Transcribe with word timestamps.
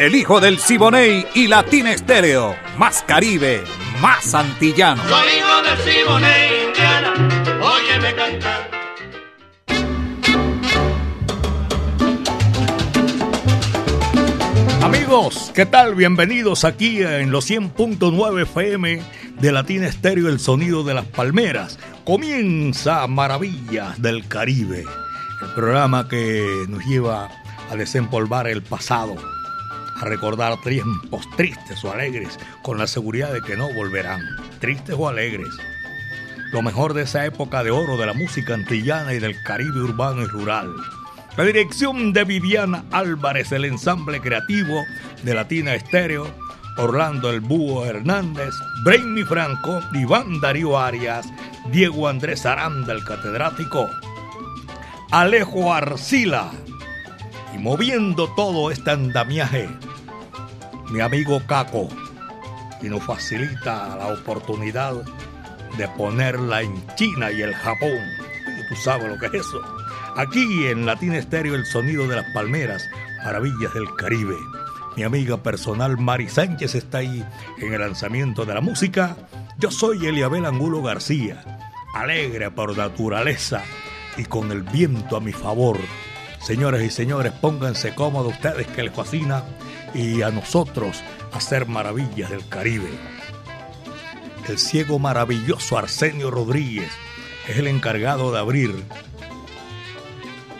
El 0.00 0.14
hijo 0.14 0.40
del 0.40 0.58
Siboney 0.58 1.26
y 1.34 1.46
Latina 1.46 1.92
Estéreo. 1.92 2.56
Más 2.78 3.04
Caribe, 3.06 3.62
más 4.00 4.34
antillano. 4.34 5.02
Soy 5.06 5.28
hijo 5.36 5.62
del 5.62 5.76
Siboney, 5.92 6.68
Indiana. 6.68 7.12
Óyeme 7.60 8.14
cantar. 8.14 8.70
Amigos, 14.82 15.52
¿qué 15.54 15.66
tal? 15.66 15.94
Bienvenidos 15.94 16.64
aquí 16.64 17.02
en 17.02 17.30
los 17.30 17.50
100.9 17.50 18.44
FM 18.44 19.02
de 19.38 19.52
Latina 19.52 19.86
Estéreo, 19.86 20.30
el 20.30 20.40
sonido 20.40 20.82
de 20.82 20.94
las 20.94 21.04
palmeras. 21.04 21.78
Comienza 22.06 23.06
Maravillas 23.06 24.00
del 24.00 24.26
Caribe, 24.28 24.86
el 25.42 25.54
programa 25.54 26.08
que 26.08 26.64
nos 26.70 26.86
lleva 26.86 27.28
a 27.70 27.76
desempolvar 27.76 28.48
el 28.48 28.62
pasado, 28.62 29.16
a 30.00 30.04
recordar 30.04 30.60
tiempos 30.62 31.28
tristes 31.36 31.84
o 31.84 31.92
alegres, 31.92 32.38
con 32.62 32.78
la 32.78 32.86
seguridad 32.86 33.32
de 33.32 33.42
que 33.42 33.56
no 33.56 33.72
volverán, 33.72 34.20
tristes 34.58 34.96
o 34.98 35.08
alegres. 35.08 35.48
Lo 36.52 36.62
mejor 36.62 36.94
de 36.94 37.02
esa 37.02 37.24
época 37.26 37.62
de 37.62 37.70
oro 37.70 37.96
de 37.96 38.06
la 38.06 38.12
música 38.12 38.54
antillana 38.54 39.14
y 39.14 39.20
del 39.20 39.40
Caribe 39.42 39.80
urbano 39.82 40.22
y 40.22 40.26
rural. 40.26 40.74
La 41.36 41.44
dirección 41.44 42.12
de 42.12 42.24
Viviana 42.24 42.84
Álvarez, 42.90 43.52
el 43.52 43.64
ensamble 43.64 44.20
creativo 44.20 44.84
de 45.22 45.34
Latina 45.34 45.74
Estéreo, 45.74 46.26
Orlando 46.76 47.30
El 47.30 47.40
Búho 47.40 47.84
Hernández, 47.84 48.54
Brainy 48.84 49.22
Franco, 49.24 49.80
Iván 49.92 50.40
Darío 50.40 50.78
Arias, 50.78 51.26
Diego 51.70 52.08
Andrés 52.08 52.46
Aranda, 52.46 52.92
el 52.92 53.04
catedrático, 53.04 53.88
Alejo 55.10 55.72
Arcila, 55.72 56.50
y 57.54 57.58
moviendo 57.58 58.28
todo 58.34 58.70
este 58.70 58.90
andamiaje, 58.90 59.68
mi 60.90 61.00
amigo 61.00 61.40
Caco, 61.46 61.88
y 62.82 62.88
nos 62.88 63.02
facilita 63.04 63.96
la 63.96 64.08
oportunidad 64.08 64.94
de 65.76 65.88
ponerla 65.88 66.62
en 66.62 66.84
China 66.96 67.30
y 67.30 67.42
el 67.42 67.54
Japón. 67.54 67.98
Tú 68.68 68.76
sabes 68.76 69.08
lo 69.08 69.18
que 69.18 69.26
es 69.26 69.46
eso. 69.46 69.60
Aquí 70.16 70.66
en 70.66 70.86
Latina 70.86 71.18
Estéreo, 71.18 71.54
el 71.54 71.66
sonido 71.66 72.06
de 72.06 72.16
las 72.16 72.32
palmeras, 72.32 72.88
maravillas 73.24 73.74
del 73.74 73.92
Caribe. 73.96 74.36
Mi 74.96 75.02
amiga 75.02 75.42
personal 75.42 75.98
Mari 75.98 76.28
Sánchez 76.28 76.74
está 76.74 76.98
ahí 76.98 77.24
en 77.58 77.72
el 77.72 77.80
lanzamiento 77.80 78.44
de 78.44 78.54
la 78.54 78.60
música. 78.60 79.16
Yo 79.58 79.70
soy 79.70 80.06
Eliabel 80.06 80.46
Angulo 80.46 80.82
García, 80.82 81.42
alegre 81.94 82.50
por 82.50 82.76
naturaleza 82.76 83.62
y 84.16 84.24
con 84.24 84.52
el 84.52 84.62
viento 84.62 85.16
a 85.16 85.20
mi 85.20 85.32
favor. 85.32 85.78
Señoras 86.40 86.82
y 86.82 86.90
señores, 86.90 87.32
pónganse 87.32 87.94
cómodos 87.94 88.34
ustedes 88.34 88.66
que 88.68 88.82
les 88.82 88.94
fascina 88.94 89.44
y 89.94 90.22
a 90.22 90.30
nosotros 90.30 91.02
hacer 91.32 91.66
maravillas 91.66 92.30
del 92.30 92.46
Caribe. 92.48 92.90
El 94.48 94.58
ciego 94.58 94.98
maravilloso 94.98 95.78
Arsenio 95.78 96.30
Rodríguez 96.30 96.90
es 97.48 97.58
el 97.58 97.66
encargado 97.66 98.32
de 98.32 98.38
abrir 98.38 98.84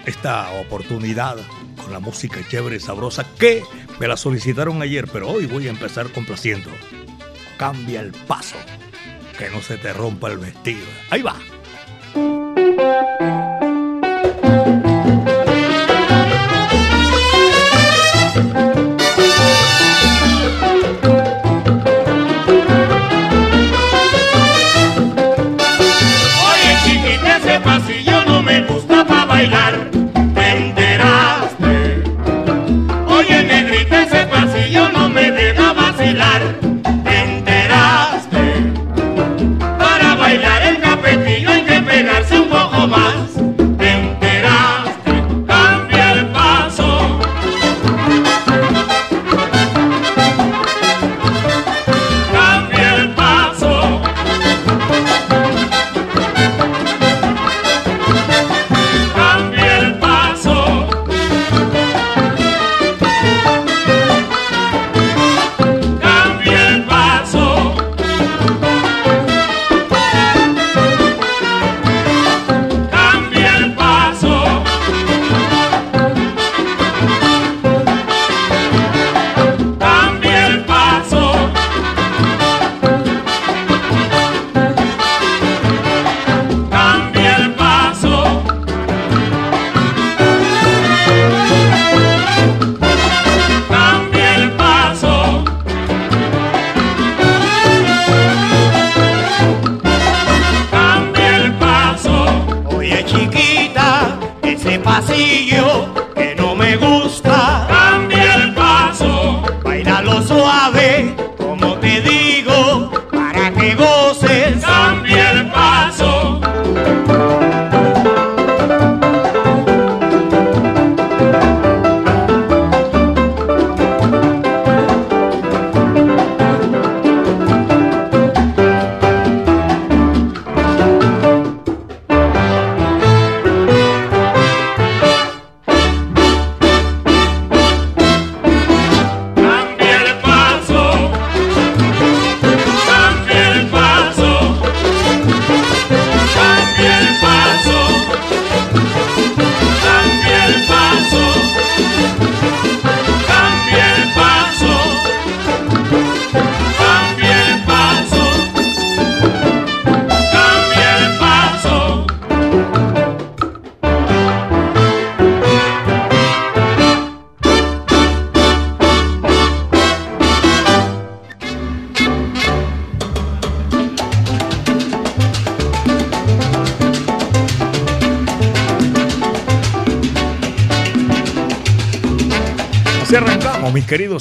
esta 0.07 0.51
oportunidad 0.61 1.37
con 1.83 1.93
la 1.93 2.01
música 2.01 2.41
chévere 2.49 2.77
y 2.77 2.81
sabrosa 2.81 3.25
que 3.39 3.63
me 3.99 4.09
la 4.09 4.17
solicitaron 4.17 4.83
ayer, 4.83 5.07
pero 5.13 5.29
hoy 5.29 5.47
voy 5.47 5.67
a 5.67 5.71
empezar 5.71 6.11
complaciendo. 6.13 6.71
Cambia 7.59 8.01
el 8.01 8.13
paso, 8.13 8.57
que 9.39 9.51
no 9.51 9.61
se 9.61 9.77
te 9.77 9.93
rompa 9.93 10.29
el 10.31 10.39
vestido. 10.39 10.87
Ahí 11.11 11.23
va. 11.23 11.37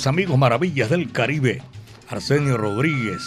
Amigos 0.08 0.38
maravillas 0.38 0.90
del 0.90 1.12
Caribe. 1.12 1.62
Arsenio 2.10 2.58
Rodríguez 2.58 3.22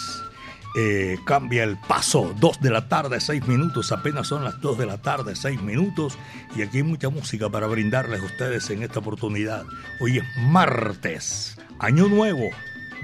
eh, 0.75 1.17
cambia 1.25 1.63
el 1.63 1.77
paso. 1.77 2.33
2 2.39 2.61
de 2.61 2.69
la 2.69 2.87
tarde, 2.87 3.19
6 3.19 3.47
minutos. 3.47 3.91
Apenas 3.91 4.27
son 4.27 4.43
las 4.43 4.59
2 4.61 4.77
de 4.77 4.85
la 4.85 5.01
tarde, 5.01 5.35
6 5.35 5.61
minutos. 5.61 6.17
Y 6.55 6.61
aquí 6.61 6.77
hay 6.77 6.83
mucha 6.83 7.09
música 7.09 7.49
para 7.49 7.67
brindarles 7.67 8.21
a 8.21 8.25
ustedes 8.25 8.69
en 8.69 8.83
esta 8.83 8.99
oportunidad. 8.99 9.65
Hoy 9.99 10.19
es 10.19 10.23
martes, 10.37 11.57
año 11.79 12.07
nuevo. 12.07 12.49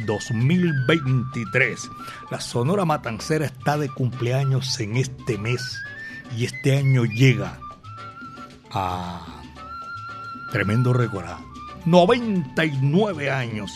2023. 0.05 1.89
La 2.31 2.39
Sonora 2.39 2.85
Matancera 2.85 3.45
está 3.45 3.77
de 3.77 3.89
cumpleaños 3.89 4.79
en 4.79 4.95
este 4.95 5.37
mes 5.37 5.77
y 6.37 6.45
este 6.45 6.77
año 6.77 7.03
llega 7.03 7.59
a 8.71 9.25
tremendo 10.53 10.93
récord 10.93 11.25
99 11.85 13.29
años. 13.29 13.71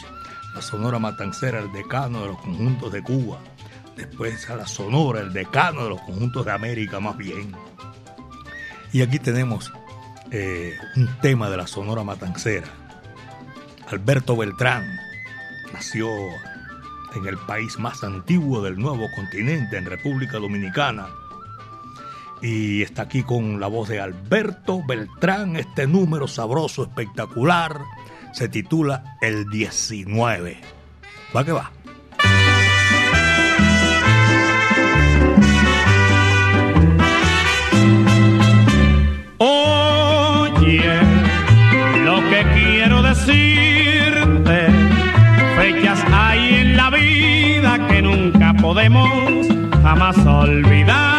La 0.54 0.62
Sonora 0.62 1.00
Matancera, 1.00 1.60
el 1.60 1.72
decano 1.72 2.22
de 2.22 2.28
los 2.28 2.38
conjuntos 2.40 2.92
de 2.92 3.02
Cuba. 3.02 3.40
Después 3.96 4.50
a 4.50 4.56
la 4.56 4.68
Sonora, 4.68 5.22
el 5.22 5.34
decano 5.34 5.84
de 5.84 5.90
los 5.90 6.02
conjuntos 6.02 6.46
de 6.46 6.52
América, 6.52 7.00
más 7.00 7.18
bien. 7.18 7.54
Y 8.92 9.02
aquí 9.02 9.20
tenemos 9.20 9.72
eh, 10.32 10.74
un 10.96 11.08
tema 11.22 11.50
de 11.50 11.58
la 11.58 11.68
Sonora 11.68 12.04
Matancera. 12.04 12.68
Alberto 13.88 14.36
Beltrán 14.36 14.84
nació 15.74 16.10
en 17.16 17.28
el 17.28 17.38
país 17.38 17.78
más 17.78 18.04
antiguo 18.04 18.62
del 18.62 18.78
nuevo 18.78 19.08
continente, 19.16 19.78
en 19.78 19.86
República 19.86 20.40
Dominicana. 20.40 21.08
Y 22.44 22.81
está 22.81 23.04
aquí 23.04 23.24
con 23.24 23.62
la 23.62 23.68
voz 23.68 23.88
de 23.88 24.01
Alberto 24.01 24.84
Beltrán, 24.86 25.56
este 25.56 25.88
número 25.88 26.28
sabroso, 26.28 26.84
espectacular 26.84 27.80
se 28.34 28.50
titula 28.50 29.18
El 29.22 29.50
19. 29.50 30.57
Va 31.34 31.45
que 31.45 31.51
va. 31.54 31.72
Oye, 39.38 41.00
lo 42.04 42.18
que 42.30 42.46
quiero 42.56 43.04
decirte, 43.04 44.68
fechas 45.56 46.04
hay 46.12 46.56
en 46.56 46.75
la 46.75 46.89
vida 46.89 47.88
que 47.88 48.01
nunca 48.01 48.54
podemos 48.56 49.48
jamás 49.81 50.18
olvidar. 50.25 51.12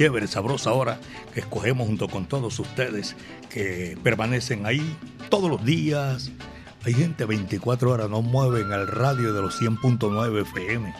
Chévere, 0.00 0.26
sabrosa 0.26 0.70
ahora 0.70 0.98
que 1.34 1.40
escogemos 1.40 1.86
junto 1.86 2.08
con 2.08 2.24
todos 2.24 2.58
ustedes 2.58 3.14
que 3.50 3.98
permanecen 4.02 4.64
ahí 4.64 4.96
todos 5.28 5.50
los 5.50 5.62
días. 5.62 6.30
Hay 6.86 6.94
gente 6.94 7.26
24 7.26 7.90
horas, 7.90 8.08
no 8.08 8.22
mueven 8.22 8.72
el 8.72 8.86
radio 8.86 9.34
de 9.34 9.42
los 9.42 9.60
100.9 9.60 10.40
FM. 10.40 10.94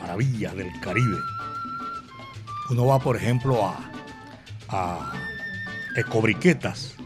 Maravillas 0.00 0.54
del 0.54 0.68
Caribe. 0.80 1.16
Uno 2.68 2.84
va, 2.84 2.98
por 2.98 3.16
ejemplo, 3.16 3.64
a, 3.64 3.90
a 4.68 5.12
Ecobriquetas 5.96 6.96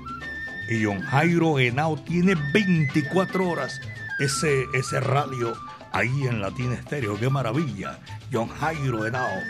y 0.69 0.85
John 0.85 1.01
Jairo 1.03 1.61
Henao 1.61 1.97
tiene 1.97 2.35
24 2.53 3.49
horas 3.49 3.81
ese, 4.19 4.65
ese 4.75 4.99
radio 4.99 5.55
ahí 5.93 6.27
en 6.27 6.41
Latina 6.41 6.75
Estéreo. 6.75 7.19
¡Qué 7.19 7.29
maravilla! 7.29 7.99
John 8.33 8.49
Jairo 8.49 9.07
Henao. 9.07 9.41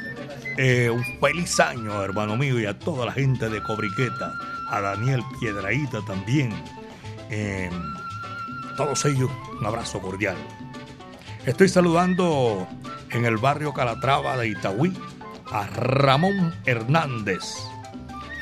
Eh, 0.56 0.90
un 0.90 1.04
feliz 1.20 1.58
año, 1.60 2.02
hermano 2.02 2.36
mío, 2.36 2.58
y 2.58 2.66
a 2.66 2.78
toda 2.78 3.06
la 3.06 3.12
gente 3.12 3.48
de 3.48 3.62
Cobriqueta, 3.62 4.32
a 4.70 4.80
Daniel 4.80 5.22
Piedraíta 5.40 6.00
también. 6.06 6.52
Eh, 7.30 7.70
todos 8.76 9.04
ellos, 9.04 9.30
un 9.58 9.66
abrazo 9.66 10.00
cordial. 10.00 10.36
Estoy 11.46 11.68
saludando 11.68 12.68
en 13.10 13.24
el 13.24 13.38
barrio 13.38 13.72
Calatrava 13.72 14.36
de 14.36 14.48
Itagüí 14.48 14.92
a 15.50 15.66
Ramón 15.66 16.54
Hernández. 16.66 17.42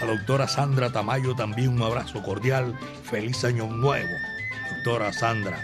La 0.01 0.07
doctora 0.07 0.47
Sandra 0.49 0.91
Tamayo 0.91 1.35
también 1.35 1.71
un 1.71 1.83
abrazo 1.83 2.23
cordial. 2.23 2.77
Feliz 3.05 3.45
año 3.45 3.67
nuevo, 3.67 4.13
doctora 4.75 5.13
Sandra. 5.13 5.59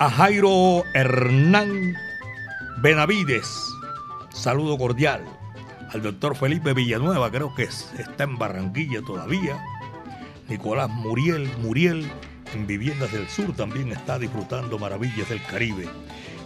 A 0.00 0.10
Jairo 0.10 0.82
Hernán 0.92 1.94
Benavides, 2.78 3.72
saludo 4.34 4.76
cordial. 4.76 5.24
al 5.92 6.02
doctor 6.02 6.34
Felipe 6.34 6.74
Villanueva, 6.74 7.30
creo 7.30 7.54
que 7.54 7.62
está 7.62 8.24
en 8.24 8.36
Barranquilla 8.36 9.02
todavía. 9.06 9.56
Nicolás 10.48 10.90
Muriel, 10.90 11.48
Muriel 11.62 12.10
en 12.52 12.66
Viviendas 12.66 13.12
del 13.12 13.28
Sur 13.28 13.54
también 13.54 13.92
está 13.92 14.18
disfrutando 14.18 14.80
maravillas 14.80 15.28
del 15.28 15.40
Caribe. 15.44 15.88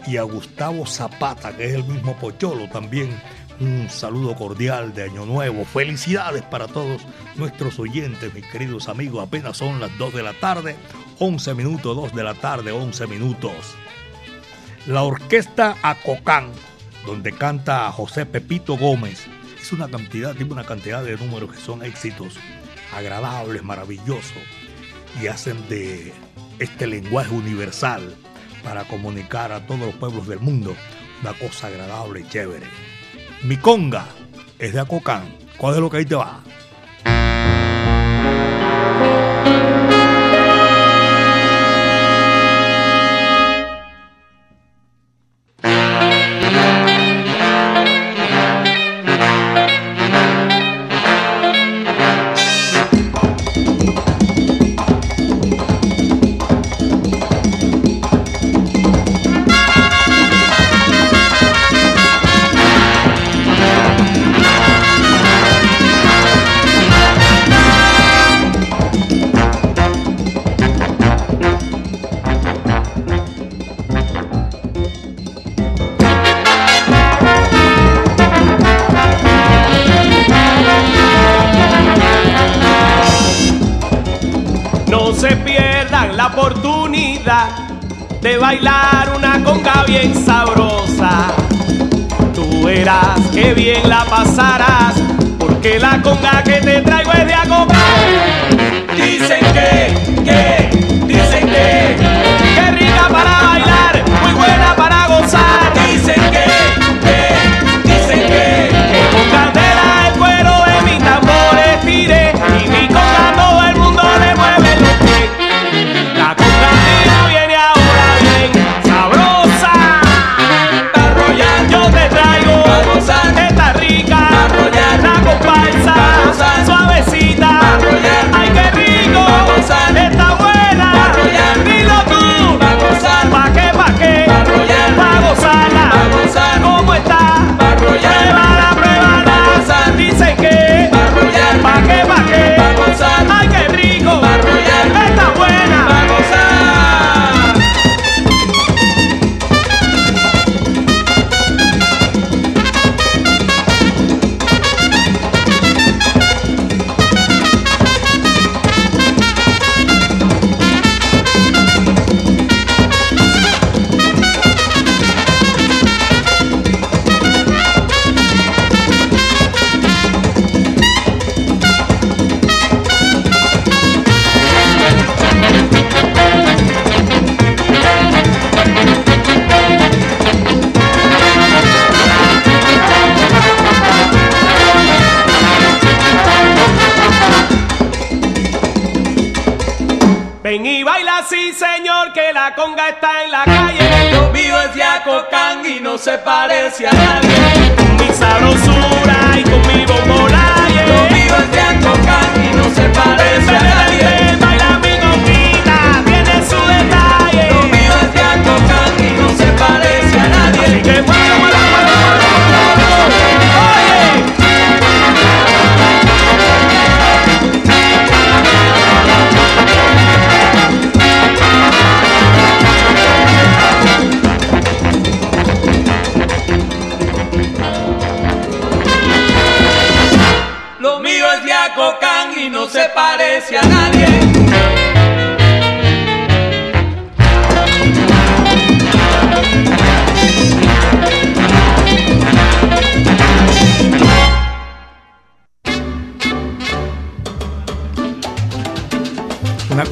Y 0.07 0.19
a 0.19 0.23
Gustavo 0.25 0.85
Zapata, 0.85 1.57
que 1.57 1.65
es 1.65 1.75
el 1.75 1.85
mismo 1.85 2.17
Pocholo, 2.19 2.69
también 2.69 3.09
un 3.61 3.89
saludo 3.89 4.37
cordial 4.37 4.95
de 4.95 5.05
Año 5.05 5.25
Nuevo. 5.25 5.65
Felicidades 5.65 6.43
para 6.43 6.67
todos 6.69 7.01
nuestros 7.37 7.79
oyentes, 7.79 8.33
mis 8.35 8.47
queridos 8.47 8.91
amigos. 8.91 9.27
Apenas 9.27 9.57
son 9.57 9.81
las 9.81 9.97
2 9.97 10.15
de 10.15 10.23
la 10.23 10.35
tarde, 10.35 10.77
11 11.19 11.55
minutos, 11.55 11.97
2 11.97 12.15
de 12.15 12.23
la 12.23 12.35
tarde, 12.35 12.73
11 12.73 13.07
minutos. 13.07 13.75
La 14.87 15.03
orquesta 15.03 15.77
Acocán, 15.83 16.51
donde 17.05 17.33
canta 17.33 17.91
José 17.93 18.25
Pepito 18.27 18.77
Gómez, 18.77 19.27
es 19.61 19.73
una 19.73 19.89
cantidad, 19.89 20.35
tiene 20.35 20.53
una 20.53 20.65
cantidad 20.65 21.03
de 21.03 21.17
números 21.17 21.53
que 21.53 21.61
son 21.61 21.85
éxitos 21.85 22.37
agradables, 22.95 23.63
maravillosos 23.63 24.43
y 25.21 25.27
hacen 25.27 25.69
de 25.69 26.13
este 26.59 26.87
lenguaje 26.87 27.35
universal 27.35 28.15
para 28.63 28.85
comunicar 28.85 29.53
a 29.53 29.67
todos 29.67 29.81
los 29.81 29.95
pueblos 29.95 30.27
del 30.29 30.41
mundo 30.41 30.75
una 31.21 31.33
cosa 31.35 31.67
agradable 31.67 32.21
y 32.21 32.29
chévere. 32.29 32.67
Mi 33.43 33.57
conga 33.57 34.07
es 34.59 34.73
de 34.73 34.81
Acocán. 34.81 35.37
¿Cuál 35.57 35.75
es 35.75 35.81
lo 35.81 35.91
que 35.91 35.99
ahí 35.99 36.05
te 36.05 36.15
va? 36.15 36.43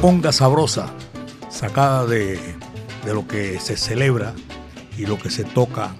Conga 0.07 0.31
sabrosa, 0.31 0.93
sacada 1.49 2.05
de, 2.05 2.39
de 3.03 3.13
lo 3.13 3.27
que 3.27 3.59
se 3.59 3.75
celebra 3.75 4.33
y 4.97 5.05
lo 5.05 5.19
que 5.19 5.29
se 5.29 5.43
toca 5.43 5.93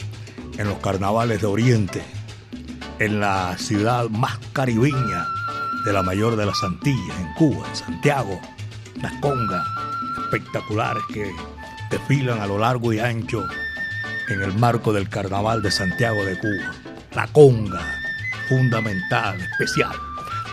en 0.58 0.70
los 0.70 0.78
carnavales 0.78 1.42
de 1.42 1.48
Oriente, 1.48 2.02
en 3.00 3.20
la 3.20 3.58
ciudad 3.58 4.08
más 4.08 4.40
caribeña 4.54 5.26
de 5.84 5.92
la 5.92 6.04
mayor 6.04 6.38
de 6.38 6.46
las 6.46 6.64
Antillas, 6.64 7.20
en 7.20 7.34
Cuba, 7.34 7.68
en 7.68 7.76
Santiago. 7.76 8.40
Las 9.02 9.12
congas 9.20 9.68
espectaculares 10.24 11.04
que 11.14 11.30
desfilan 11.92 12.40
a 12.40 12.48
lo 12.48 12.60
largo 12.60 12.94
y 12.94 13.00
ancho 13.00 13.44
en 14.30 14.42
el 14.42 14.58
marco 14.58 14.94
del 14.94 15.10
Carnaval 15.10 15.62
de 15.62 15.72
Santiago 15.72 16.24
de 16.24 16.40
Cuba. 16.40 16.72
La 17.14 17.28
conga, 17.28 17.82
fundamental, 18.48 19.38
especial. 19.42 20.07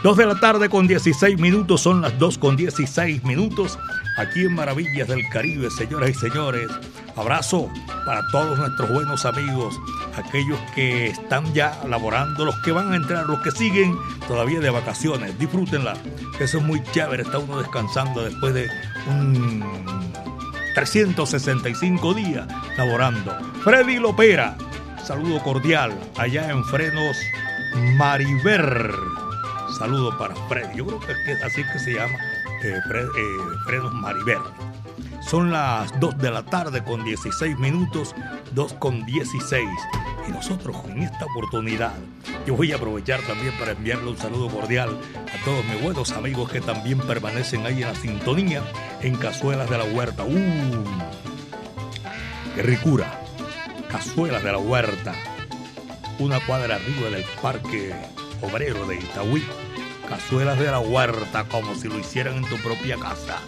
Dos 0.04 0.18
de 0.18 0.26
la 0.26 0.38
tarde 0.38 0.68
con 0.68 0.86
16 0.86 1.38
minutos, 1.38 1.80
son 1.80 2.02
las 2.02 2.18
2 2.18 2.36
con 2.36 2.56
16 2.56 3.24
minutos, 3.24 3.78
aquí 4.18 4.42
en 4.42 4.54
Maravillas 4.54 5.08
del 5.08 5.26
Caribe, 5.30 5.70
señoras 5.70 6.10
y 6.10 6.12
señores. 6.12 6.68
Abrazo 7.16 7.70
para 8.04 8.20
todos 8.30 8.58
nuestros 8.58 8.90
buenos 8.90 9.24
amigos, 9.24 9.80
aquellos 10.14 10.60
que 10.74 11.06
están 11.06 11.54
ya 11.54 11.80
laborando, 11.88 12.44
los 12.44 12.54
que 12.60 12.72
van 12.72 12.92
a 12.92 12.96
entrar, 12.96 13.24
los 13.24 13.40
que 13.40 13.50
siguen 13.50 13.96
todavía 14.28 14.60
de 14.60 14.68
vacaciones. 14.68 15.38
Disfrútenla. 15.38 15.94
Eso 16.38 16.58
es 16.58 16.64
muy 16.64 16.82
chévere, 16.92 17.22
está 17.22 17.38
uno 17.38 17.60
descansando 17.60 18.24
después 18.24 18.52
de 18.52 18.68
un 19.08 19.64
365 20.74 22.12
días 22.12 22.46
laborando. 22.76 23.34
Freddy 23.62 23.98
Lopera, 23.98 24.54
saludo 25.02 25.42
cordial 25.42 25.98
allá 26.18 26.50
en 26.50 26.62
Frenos 26.62 27.16
Mariver. 27.96 29.23
Saludo 29.70 30.16
para 30.18 30.34
Freddy. 30.48 30.76
Yo 30.76 30.86
creo 30.86 31.00
que 31.00 31.32
es 31.32 31.42
así 31.42 31.62
que 31.72 31.78
se 31.78 31.94
llama 31.94 32.14
eh, 32.62 32.78
eh, 32.78 33.12
Frenos 33.64 33.92
Mariver. 33.92 34.38
Son 35.20 35.50
las 35.50 35.98
2 36.00 36.18
de 36.18 36.30
la 36.30 36.44
tarde 36.44 36.84
con 36.84 37.02
16 37.02 37.58
minutos, 37.58 38.14
2 38.52 38.74
con 38.74 39.04
16. 39.06 39.68
Y 40.28 40.32
nosotros 40.32 40.76
en 40.88 41.02
esta 41.02 41.24
oportunidad, 41.24 41.94
yo 42.46 42.54
voy 42.56 42.72
a 42.72 42.76
aprovechar 42.76 43.20
también 43.22 43.52
para 43.58 43.72
enviarle 43.72 44.10
un 44.10 44.18
saludo 44.18 44.48
cordial 44.48 44.98
a 45.16 45.44
todos 45.44 45.64
mis 45.64 45.82
buenos 45.82 46.12
amigos 46.12 46.50
que 46.50 46.60
también 46.60 46.98
permanecen 46.98 47.66
ahí 47.66 47.82
en 47.82 47.88
la 47.88 47.94
sintonía 47.94 48.62
en 49.00 49.16
Cazuelas 49.16 49.68
de 49.68 49.78
la 49.78 49.84
Huerta. 49.84 50.24
¡Uh! 50.24 50.84
¡Qué 52.54 52.62
ricura! 52.62 53.20
Cazuelas 53.88 54.44
de 54.44 54.52
la 54.52 54.58
Huerta. 54.58 55.14
Una 56.18 56.38
cuadra 56.40 56.76
arriba 56.76 57.10
del 57.10 57.24
Parque 57.42 57.94
Obrero 58.44 58.86
de 58.86 58.96
Itaúí. 58.96 59.44
Cazuelas 60.08 60.58
de 60.58 60.70
la 60.70 60.80
Huerta, 60.80 61.44
como 61.44 61.74
si 61.74 61.88
lo 61.88 61.98
hicieran 61.98 62.36
en 62.36 62.44
tu 62.44 62.56
propia 62.58 62.96
casa. 62.96 63.40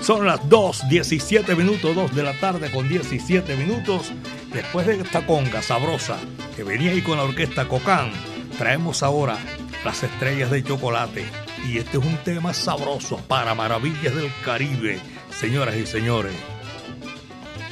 Son 0.00 0.26
las 0.26 0.48
2, 0.48 0.88
17 0.88 1.54
minutos, 1.54 1.94
2 1.94 2.14
de 2.14 2.22
la 2.22 2.38
tarde 2.38 2.70
con 2.70 2.88
17 2.88 3.56
minutos. 3.56 4.12
Después 4.52 4.86
de 4.86 5.00
esta 5.00 5.24
conga 5.26 5.62
sabrosa 5.62 6.18
que 6.56 6.64
venía 6.64 6.90
ahí 6.90 7.02
con 7.02 7.18
la 7.18 7.24
orquesta 7.24 7.68
Cocán, 7.68 8.10
traemos 8.58 9.02
ahora 9.02 9.38
las 9.84 10.02
estrellas 10.02 10.50
de 10.50 10.64
chocolate. 10.64 11.24
Y 11.68 11.78
este 11.78 11.98
es 11.98 12.04
un 12.04 12.16
tema 12.18 12.52
sabroso 12.52 13.18
para 13.28 13.54
maravillas 13.54 14.14
del 14.14 14.30
Caribe, 14.44 15.00
señoras 15.30 15.76
y 15.76 15.86
señores. 15.86 16.34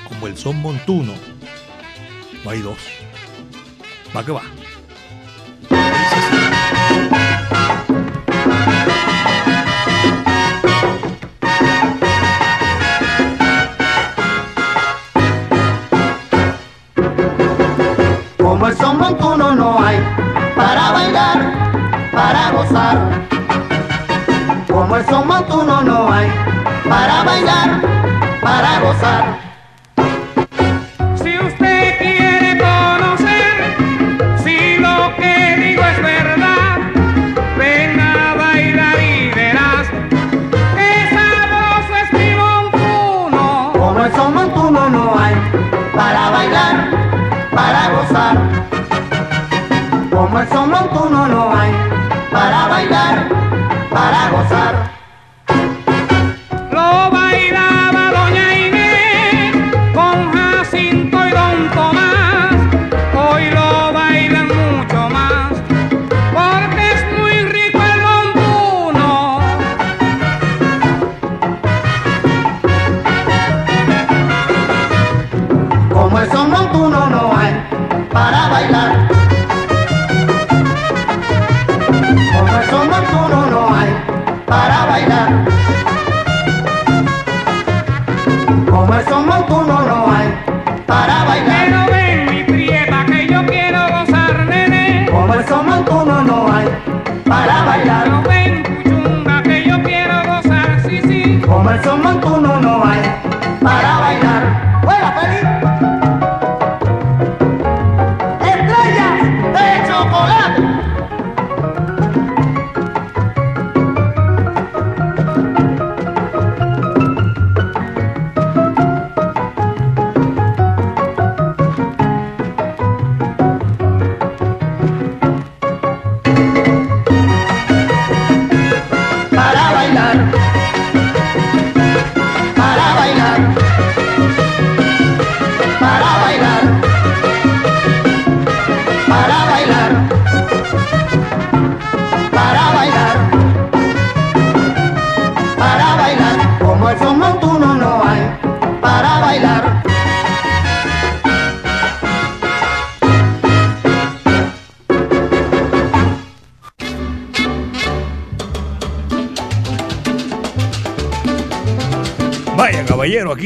Como 0.09 0.29
el 0.29 0.37
son 0.37 0.57
montuno, 0.57 1.15
no 2.45 2.50
hay 2.50 2.61
dos. 2.61 2.79
Va 4.17 4.25
que 4.25 4.33
va. 4.33 4.43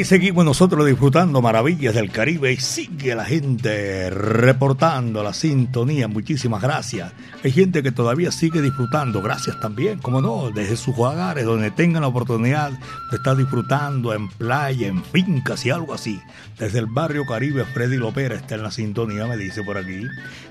Seguimos 0.05 0.45
nosotros 0.45 0.87
disfrutando 0.87 1.41
maravillas 1.41 1.95
del 1.95 2.11
Caribe 2.11 2.53
y 2.53 2.57
sigue 2.57 3.15
la 3.15 3.25
gente 3.25 4.11
reportando 4.11 5.23
la 5.23 5.33
sintonía. 5.33 6.09
Muchísimas 6.09 6.61
gracias. 6.61 7.13
Hay 7.43 7.53
gente 7.53 7.83
que 7.83 7.93
todavía 7.93 8.31
sigue 8.33 8.61
disfrutando. 8.61 9.23
Gracias 9.23 9.59
también, 9.61 10.01
como 10.01 10.21
no, 10.21 10.51
desde 10.51 10.77
sus 10.77 10.95
hogares, 10.99 11.45
donde 11.45 11.71
tengan 11.71 12.03
la 12.03 12.09
oportunidad 12.09 12.71
de 12.71 13.17
estar 13.17 13.37
disfrutando 13.37 14.13
en 14.13 14.29
playa, 14.29 14.89
en 14.89 15.03
fincas 15.05 15.65
y 15.65 15.71
algo 15.71 15.95
así. 15.95 16.21
Desde 16.59 16.81
el 16.81 16.87
barrio 16.87 17.25
Caribe, 17.25 17.65
Freddy 17.65 17.97
Lopera 17.97 18.35
está 18.35 18.57
en 18.57 18.63
la 18.63 18.71
sintonía, 18.71 19.27
me 19.27 19.37
dice 19.37 19.63
por 19.63 19.79
aquí. 19.79 20.07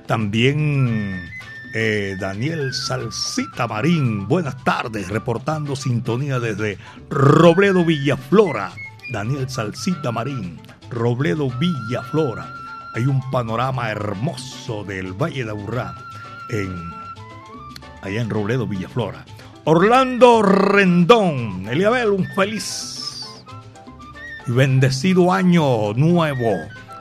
También 0.07 1.21
eh, 1.73 2.15
Daniel 2.19 2.73
Salsita 2.73 3.67
Marín, 3.67 4.27
buenas 4.27 4.63
tardes, 4.63 5.09
reportando 5.09 5.75
sintonía 5.75 6.39
desde 6.39 6.77
Robledo 7.09 7.83
Villaflora. 7.83 8.71
Daniel 9.09 9.49
Salsita 9.49 10.11
Marín, 10.11 10.59
Robledo 10.89 11.49
Villaflora. 11.59 12.53
Hay 12.95 13.05
un 13.05 13.21
panorama 13.31 13.89
hermoso 13.89 14.83
del 14.83 15.13
Valle 15.13 15.43
de 15.43 15.49
Aburrá, 15.49 15.95
en, 16.49 16.73
allá 18.01 18.21
en 18.21 18.29
Robledo 18.29 18.67
Villaflora. 18.67 19.25
Orlando 19.65 20.41
Rendón, 20.41 21.67
Eliabel, 21.69 22.09
un 22.09 22.25
feliz 22.35 23.25
y 24.47 24.51
bendecido 24.51 25.31
año 25.31 25.93
nuevo. 25.93 26.51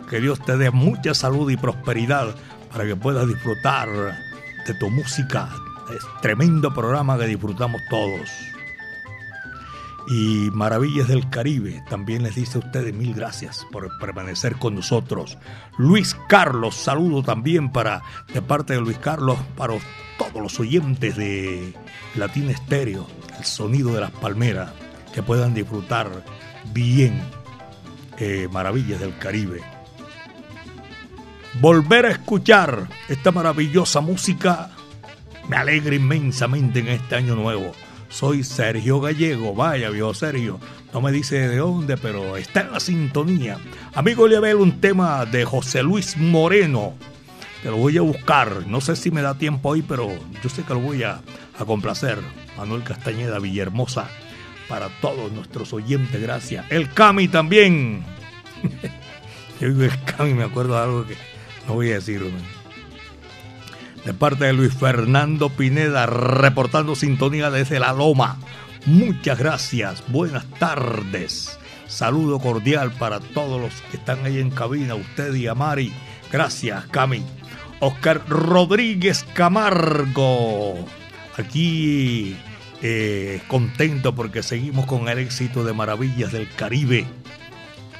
Que 0.08 0.20
Dios 0.20 0.44
te 0.44 0.56
dé 0.56 0.70
mucha 0.70 1.14
salud 1.14 1.50
y 1.50 1.56
prosperidad 1.56 2.34
para 2.70 2.84
que 2.84 2.96
puedas 2.96 3.26
disfrutar 3.26 3.88
de 4.66 4.74
tu 4.74 4.90
música. 4.90 5.48
Es 5.94 6.02
tremendo 6.20 6.72
programa 6.72 7.18
que 7.18 7.26
disfrutamos 7.26 7.80
todos. 7.90 8.51
Y 10.08 10.50
Maravillas 10.52 11.08
del 11.08 11.28
Caribe. 11.30 11.82
También 11.88 12.22
les 12.22 12.34
dice 12.34 12.58
a 12.58 12.60
ustedes 12.60 12.94
mil 12.94 13.14
gracias 13.14 13.66
por 13.70 13.88
permanecer 13.98 14.56
con 14.56 14.74
nosotros. 14.74 15.38
Luis 15.78 16.16
Carlos, 16.28 16.74
saludo 16.74 17.22
también 17.22 17.70
para 17.70 18.02
de 18.32 18.42
parte 18.42 18.74
de 18.74 18.80
Luis 18.80 18.98
Carlos 18.98 19.38
para 19.56 19.74
todos 20.18 20.42
los 20.42 20.60
oyentes 20.60 21.16
de 21.16 21.74
Latina 22.14 22.52
Estéreo, 22.52 23.06
el 23.38 23.44
sonido 23.44 23.92
de 23.94 24.00
las 24.00 24.10
palmeras, 24.10 24.72
que 25.14 25.22
puedan 25.22 25.54
disfrutar 25.54 26.24
bien 26.72 27.20
eh, 28.18 28.48
Maravillas 28.50 29.00
del 29.00 29.16
Caribe. 29.18 29.60
Volver 31.60 32.06
a 32.06 32.10
escuchar 32.10 32.88
esta 33.08 33.30
maravillosa 33.30 34.00
música 34.00 34.70
me 35.48 35.56
alegra 35.56 35.94
inmensamente 35.94 36.80
en 36.80 36.88
este 36.88 37.16
año 37.16 37.34
nuevo. 37.34 37.72
Soy 38.12 38.44
Sergio 38.44 39.00
Gallego, 39.00 39.54
vaya 39.54 39.88
viejo 39.88 40.12
Sergio, 40.12 40.60
no 40.92 41.00
me 41.00 41.10
dice 41.10 41.48
de 41.48 41.56
dónde, 41.56 41.96
pero 41.96 42.36
está 42.36 42.60
en 42.60 42.72
la 42.72 42.78
sintonía. 42.78 43.58
Amigo 43.94 44.28
ver 44.28 44.56
un 44.56 44.82
tema 44.82 45.24
de 45.24 45.46
José 45.46 45.82
Luis 45.82 46.18
Moreno, 46.18 46.92
te 47.62 47.70
lo 47.70 47.78
voy 47.78 47.96
a 47.96 48.02
buscar, 48.02 48.66
no 48.66 48.82
sé 48.82 48.96
si 48.96 49.10
me 49.10 49.22
da 49.22 49.38
tiempo 49.38 49.70
hoy, 49.70 49.80
pero 49.80 50.10
yo 50.42 50.50
sé 50.50 50.62
que 50.62 50.74
lo 50.74 50.80
voy 50.80 51.02
a, 51.04 51.22
a 51.58 51.64
complacer. 51.64 52.18
Manuel 52.58 52.84
Castañeda 52.84 53.38
Villahermosa, 53.38 54.08
para 54.68 54.90
todos 55.00 55.32
nuestros 55.32 55.72
oyentes, 55.72 56.20
gracias. 56.20 56.66
El 56.70 56.92
Cami 56.92 57.28
también. 57.28 58.04
yo 59.60 59.68
digo 59.68 59.84
el 59.84 60.04
Cami, 60.04 60.34
me 60.34 60.44
acuerdo 60.44 60.74
de 60.74 60.80
algo 60.80 61.06
que 61.06 61.16
no 61.66 61.74
voy 61.74 61.90
a 61.92 61.94
decir 61.94 62.22
de 64.04 64.14
parte 64.14 64.46
de 64.46 64.52
Luis 64.52 64.74
Fernando 64.74 65.48
Pineda, 65.48 66.06
reportando 66.06 66.94
sintonía 66.94 67.50
desde 67.50 67.78
La 67.78 67.92
Loma. 67.92 68.38
Muchas 68.86 69.38
gracias, 69.38 70.02
buenas 70.08 70.44
tardes. 70.58 71.58
Saludo 71.86 72.40
cordial 72.40 72.92
para 72.92 73.20
todos 73.20 73.60
los 73.60 73.72
que 73.90 73.98
están 73.98 74.24
ahí 74.24 74.38
en 74.38 74.50
cabina, 74.50 74.94
usted 74.94 75.34
y 75.34 75.46
Amari. 75.46 75.92
Gracias, 76.32 76.86
Cami. 76.86 77.22
Oscar 77.80 78.22
Rodríguez 78.28 79.24
Camargo. 79.34 80.84
Aquí 81.36 82.36
eh, 82.80 83.40
contento 83.46 84.14
porque 84.14 84.42
seguimos 84.42 84.86
con 84.86 85.08
el 85.08 85.18
éxito 85.18 85.64
de 85.64 85.74
Maravillas 85.74 86.32
del 86.32 86.48
Caribe. 86.54 87.06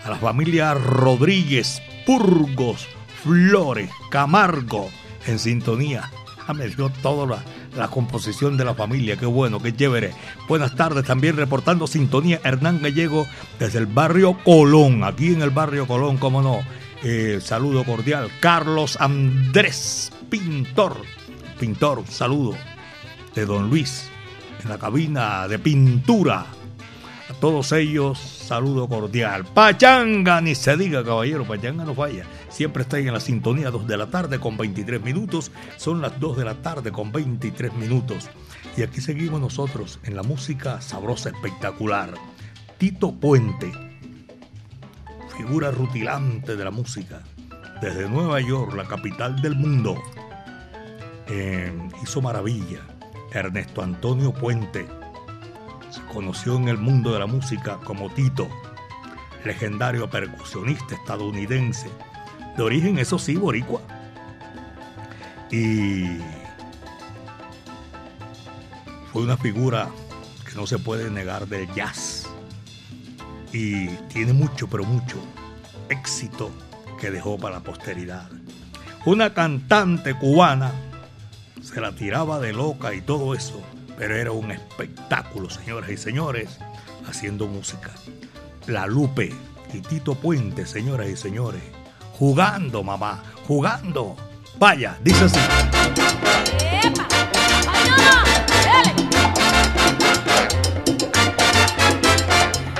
A 0.05 0.11
la 0.11 0.17
familia 0.17 0.75
Rodríguez, 0.75 1.81
Purgos, 2.05 2.89
Flores, 3.23 3.91
Camargo 4.11 4.91
en 5.27 5.39
sintonía. 5.39 6.11
Ah, 6.47 6.55
me 6.55 6.69
dio 6.69 6.91
toda 7.03 7.43
la, 7.77 7.89
composición 7.89 8.57
de 8.57 8.65
la 8.65 8.75
familia. 8.75 9.17
Qué 9.17 9.27
bueno, 9.27 9.61
qué 9.61 9.75
chévere. 9.75 10.13
Buenas 10.49 10.75
tardes, 10.75 11.05
también 11.05 11.37
reportando 11.37 11.87
sintonía 11.87 12.41
Hernán 12.43 12.81
Gallego 12.83 13.27
desde 13.59 13.79
el 13.79 13.87
barrio 13.87 14.37
Colón. 14.45 15.05
Aquí 15.05 15.33
en 15.33 15.43
el 15.43 15.51
barrio 15.51 15.87
Colón, 15.87 16.17
cómo 16.17 16.43
no. 16.43 16.61
Eh, 17.05 17.39
saludo 17.41 17.85
cordial. 17.85 18.31
Carlos 18.41 18.97
Andrés, 19.01 20.13
pintor. 20.29 20.97
Pintor, 21.61 22.03
saludo 22.09 22.57
de 23.35 23.47
Don 23.47 23.71
Luis 23.71 24.11
en 24.63 24.69
la 24.69 24.79
cabina 24.79 25.49
de 25.49 25.59
pintura. 25.59 26.47
A 27.29 27.35
todos 27.35 27.73
ellos, 27.73 28.19
saludo 28.19 28.89
cordial. 28.89 29.45
Pachanga, 29.45 30.41
ni 30.41 30.55
se 30.55 30.77
diga, 30.77 31.05
caballero, 31.05 31.45
Pachanga 31.45 31.85
no 31.85 31.95
falla. 31.95 32.27
Siempre 32.53 32.83
está 32.83 32.99
ahí 32.99 33.09
en 33.09 33.15
la 33.15 33.21
sintonía 33.21 33.71
2 33.71 33.87
de 33.87 33.97
la 33.97 34.11
tarde 34.11 34.39
con 34.39 34.59
23 34.59 35.03
minutos. 35.03 35.51
Son 35.79 36.03
las 36.03 36.21
2 36.21 36.37
de 36.37 36.45
la 36.45 36.61
tarde 36.61 36.93
con 36.93 37.11
23 37.11 37.73
minutos. 37.73 38.29
Y 38.77 38.83
aquí 38.83 39.01
seguimos 39.01 39.41
nosotros 39.41 39.99
en 40.05 40.15
la 40.15 40.23
música 40.23 40.83
sabrosa 40.83 41.31
espectacular. 41.31 42.13
Tito 42.77 43.15
Puente, 43.15 43.73
figura 45.39 45.71
rutilante 45.71 46.55
de 46.55 46.65
la 46.65 46.71
música. 46.71 47.23
Desde 47.81 48.09
Nueva 48.09 48.39
York, 48.41 48.75
la 48.75 48.85
capital 48.85 49.41
del 49.41 49.57
mundo, 49.57 50.01
eh, 51.29 51.73
hizo 52.03 52.21
maravilla. 52.21 52.81
Ernesto 53.33 53.83
Antonio 53.83 54.31
Puente 54.35 54.87
se 55.89 56.03
conoció 56.13 56.57
en 56.57 56.69
el 56.69 56.77
mundo 56.77 57.15
de 57.15 57.19
la 57.19 57.27
música 57.27 57.79
como 57.79 58.11
Tito, 58.11 58.47
legendario 59.43 60.11
percusionista 60.11 60.95
estadounidense 60.95 61.89
de 62.57 62.63
origen, 62.63 62.99
eso 62.99 63.19
sí, 63.19 63.37
boricua. 63.37 63.81
Y 65.51 66.19
fue 69.13 69.23
una 69.23 69.37
figura 69.37 69.91
que 70.49 70.55
no 70.55 70.67
se 70.67 70.79
puede 70.79 71.11
negar 71.11 71.47
del 71.47 71.73
jazz. 71.75 72.27
Y 73.53 73.89
tiene 74.09 74.33
mucho, 74.33 74.69
pero 74.69 74.85
mucho 74.85 75.19
éxito 75.89 76.51
que 76.99 77.11
dejó 77.11 77.39
para 77.39 77.57
la 77.57 77.63
posteridad. 77.63 78.31
Una 79.05 79.35
cantante 79.35 80.15
cubana 80.15 80.73
se 81.61 81.81
la 81.81 81.93
tiraba 81.93 82.39
de 82.39 82.53
loca 82.53 82.95
y 82.95 83.03
todo 83.03 83.35
eso, 83.35 83.61
pero 83.99 84.17
era 84.17 84.33
un 84.33 84.51
espectáculo, 84.51 85.51
señoras 85.51 85.91
y 85.91 85.97
señores, 85.97 86.59
haciendo 87.07 87.47
música. 87.47 87.91
La 88.67 88.87
Lupe 88.87 89.35
y 89.75 89.81
Tito 89.81 90.15
Puente, 90.15 90.67
señoras 90.67 91.09
y 91.09 91.17
señores 91.17 91.82
Jugando, 92.23 92.85
mamá, 92.85 93.21
jugando. 93.49 94.15
Vaya, 94.57 94.97
dice 95.03 95.25
así. 95.25 95.41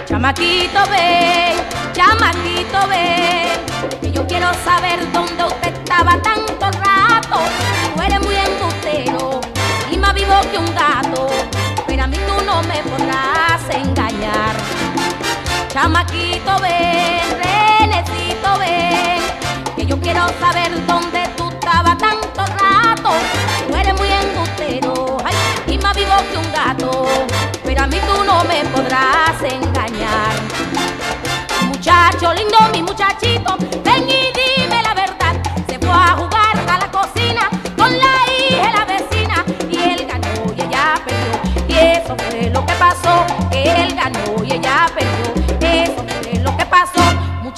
Chamaquito, 0.07 0.79
ven, 0.89 1.59
chamaquito, 1.93 2.87
ven, 2.87 4.01
que 4.01 4.13
yo 4.13 4.25
quiero 4.29 4.55
saber 4.65 5.11
dónde 5.11 5.43
usted 5.43 5.75
estaba 5.75 6.23
tanto 6.23 6.71
rato. 6.79 7.41
Tú 7.97 8.01
eres 8.01 8.21
muy 8.23 8.37
embustero 8.37 9.41
y 9.91 9.97
más 9.99 10.15
vivo 10.15 10.35
que 10.53 10.59
un 10.59 10.73
gato, 10.73 11.27
pero 11.89 12.05
a 12.05 12.07
mí 12.07 12.17
tú 12.29 12.45
no 12.45 12.63
me 12.63 12.81
podrás 12.85 13.61
engañar. 13.75 14.55
Chamaquito, 15.73 16.61
ven, 16.61 17.72
ven 18.59 19.13
yo 19.93 20.01
quiero 20.01 20.27
saber 20.41 20.71
dónde 20.87 21.29
tú 21.37 21.51
estabas 21.51 21.99
tanto 21.99 22.47
rato. 22.63 23.11
Tú 23.69 23.75
eres 23.75 23.95
muy 23.99 24.09
embustero, 24.09 25.19
ay, 25.23 25.35
y 25.75 25.77
más 25.79 25.95
vivo 25.95 26.15
que 26.31 26.39
un 26.39 26.51
gato. 26.51 27.05
Pero 27.63 27.83
a 27.83 27.87
mí 27.87 27.99
tú 28.07 28.25
no 28.25 28.43
me 28.45 28.65
podrás 28.67 29.43
engañar. 29.43 30.33
Muchacho 31.67 32.33
lindo, 32.33 32.59
mi 32.73 32.83
muchachito, 32.83 33.57
ven 33.85 34.09
y 34.09 34.33
dime 34.33 34.83
la 34.83 34.95
verdad. 34.95 35.35
Se 35.69 35.79
fue 35.79 35.91
a 35.91 36.17
jugar 36.17 36.57
a 36.69 36.79
la 36.79 36.91
cocina 36.91 37.51
con 37.77 37.93
la 37.99 38.15
hija 38.39 38.67
de 38.67 38.73
la 38.73 38.85
vecina. 38.87 39.45
Y 39.69 39.77
él 39.77 40.07
ganó 40.07 40.55
y 40.57 40.61
ella 40.63 40.95
perdió. 41.05 41.67
Y 41.69 41.75
eso 41.79 42.17
fue 42.17 42.51
lo 42.51 42.65
que 42.65 42.75
pasó. 42.75 43.27
Él 43.51 43.95
ganó 43.95 44.43
y 44.43 44.53
ella 44.53 44.87
perdió. 44.95 45.22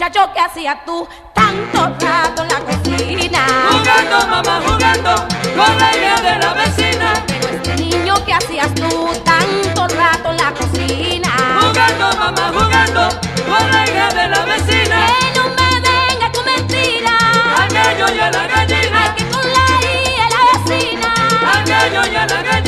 Muchacho, 0.05 0.31
¿qué 0.35 0.41
hacías 0.41 0.85
tú? 0.85 1.09
tanto 1.33 2.05
rato 2.05 2.43
en 2.43 2.49
la 2.49 2.61
cocina. 2.61 3.47
Jugando, 3.71 4.27
mamá, 4.29 4.61
jugando 4.67 5.15
con 5.57 5.79
la 5.79 5.97
hija 5.97 6.21
de 6.21 6.39
la 6.41 6.53
vecina. 6.53 7.25
Pero 7.27 7.49
este 7.49 7.77
niño 7.77 8.15
que 8.27 8.35
hacías 8.35 8.75
tú 8.75 9.09
tanto 9.25 9.89
rato 9.97 10.31
en 10.31 10.37
la 10.37 10.53
cocina. 10.53 11.31
Jugando, 11.59 12.19
mamá, 12.19 12.53
jugando 12.53 13.09
con 13.49 13.71
la 13.71 13.89
hija 13.89 14.09
de 14.09 14.29
la 14.29 14.45
vecina. 14.45 15.07
Que 15.07 15.39
no 15.39 15.49
me 15.49 15.81
venga 15.81 16.33
tu 16.33 16.43
mentira. 16.43 17.17
Aquello 17.65 18.07
ya 18.15 18.31
la 18.31 18.47
gallina. 18.47 19.05
Ay, 19.05 19.11
que 19.17 19.25
con 19.31 19.47
la 19.57 19.67
hija 19.81 20.29
de 20.29 20.35
la 20.35 20.43
vecina. 20.53 21.15
Aquello 21.61 22.13
ya 22.13 22.27
la 22.27 22.43
gallina. 22.43 22.64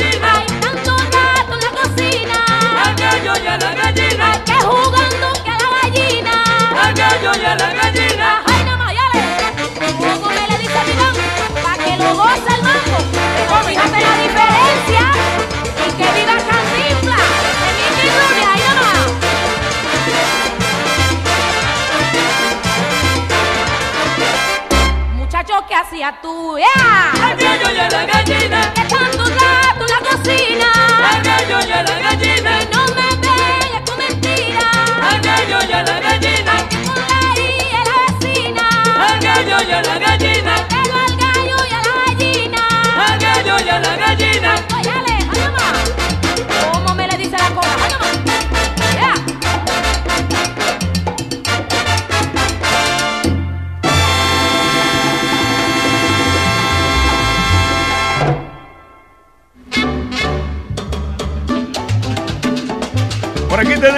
Muchacho, 26.07 26.57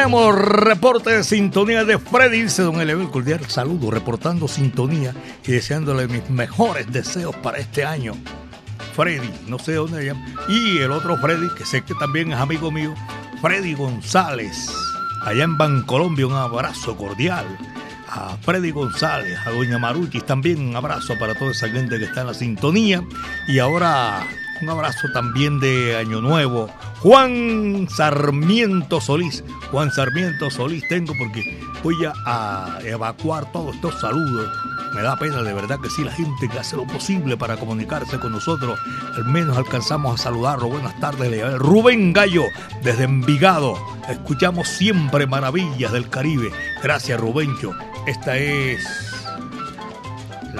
tenemos 0.09 0.41
reporte 0.41 1.11
de 1.11 1.23
sintonía 1.23 1.85
de 1.85 1.99
Freddy, 1.99 2.41
dice 2.41 2.63
don 2.63 2.81
Elevel 2.81 3.11
Cordial. 3.11 3.45
Saludo, 3.47 3.91
reportando 3.91 4.47
sintonía 4.47 5.13
y 5.45 5.51
deseándole 5.51 6.07
mis 6.07 6.27
mejores 6.31 6.91
deseos 6.91 7.35
para 7.35 7.59
este 7.59 7.85
año. 7.85 8.13
Freddy, 8.95 9.29
no 9.45 9.59
sé 9.59 9.73
dónde 9.73 10.03
llama. 10.03 10.25
Y 10.47 10.79
el 10.79 10.89
otro 10.89 11.15
Freddy, 11.17 11.47
que 11.55 11.63
sé 11.63 11.83
que 11.83 11.93
también 11.93 12.31
es 12.31 12.39
amigo 12.39 12.71
mío, 12.71 12.95
Freddy 13.39 13.75
González, 13.75 14.73
allá 15.25 15.43
en 15.43 15.59
Bancolombia, 15.59 16.25
un 16.25 16.33
abrazo 16.33 16.97
cordial. 16.97 17.45
A 18.09 18.35
Freddy 18.41 18.71
González, 18.71 19.37
a 19.45 19.51
Doña 19.51 19.77
Maruchis 19.77 20.25
también 20.25 20.69
un 20.69 20.75
abrazo 20.75 21.19
para 21.19 21.35
toda 21.35 21.51
esa 21.51 21.69
gente 21.69 21.99
que 21.99 22.05
está 22.05 22.21
en 22.21 22.27
la 22.27 22.33
sintonía. 22.33 23.03
Y 23.47 23.59
ahora 23.59 24.25
un 24.61 24.69
abrazo 24.69 25.07
también 25.13 25.59
de 25.59 25.95
Año 25.97 26.21
Nuevo. 26.21 26.69
Juan 26.99 27.87
Sarmiento 27.89 28.99
Solís. 28.99 29.43
Juan 29.71 29.91
Sarmiento 29.91 30.49
Solís 30.49 30.87
tengo 30.87 31.13
porque 31.17 31.61
voy 31.83 31.95
a, 32.25 32.79
evacuar 32.83 33.51
todos 33.51 33.75
estos 33.75 33.99
saludos. 34.01 34.49
Me 34.95 35.01
da 35.01 35.17
pena 35.17 35.43
de 35.43 35.53
verdad 35.53 35.79
que 35.79 35.89
sí, 35.89 36.03
la 36.03 36.11
gente 36.11 36.49
que 36.49 36.59
hace 36.59 36.75
lo 36.75 36.85
posible 36.87 37.37
para 37.37 37.57
comunicarse 37.57 38.19
con 38.19 38.31
nosotros, 38.31 38.79
al 39.15 39.25
menos 39.25 39.57
alcanzamos 39.57 40.19
a 40.19 40.23
saludarlo. 40.23 40.67
Buenas 40.67 40.99
tardes, 40.99 41.59
Rubén 41.59 42.11
Gallo, 42.11 42.45
desde 42.83 43.03
Envigado. 43.03 43.77
Escuchamos 44.09 44.67
siempre 44.67 45.27
maravillas 45.27 45.91
del 45.91 46.09
Caribe. 46.09 46.51
Gracias, 46.81 47.19
Rubencho. 47.19 47.71
Esta 48.07 48.37
es 48.37 49.08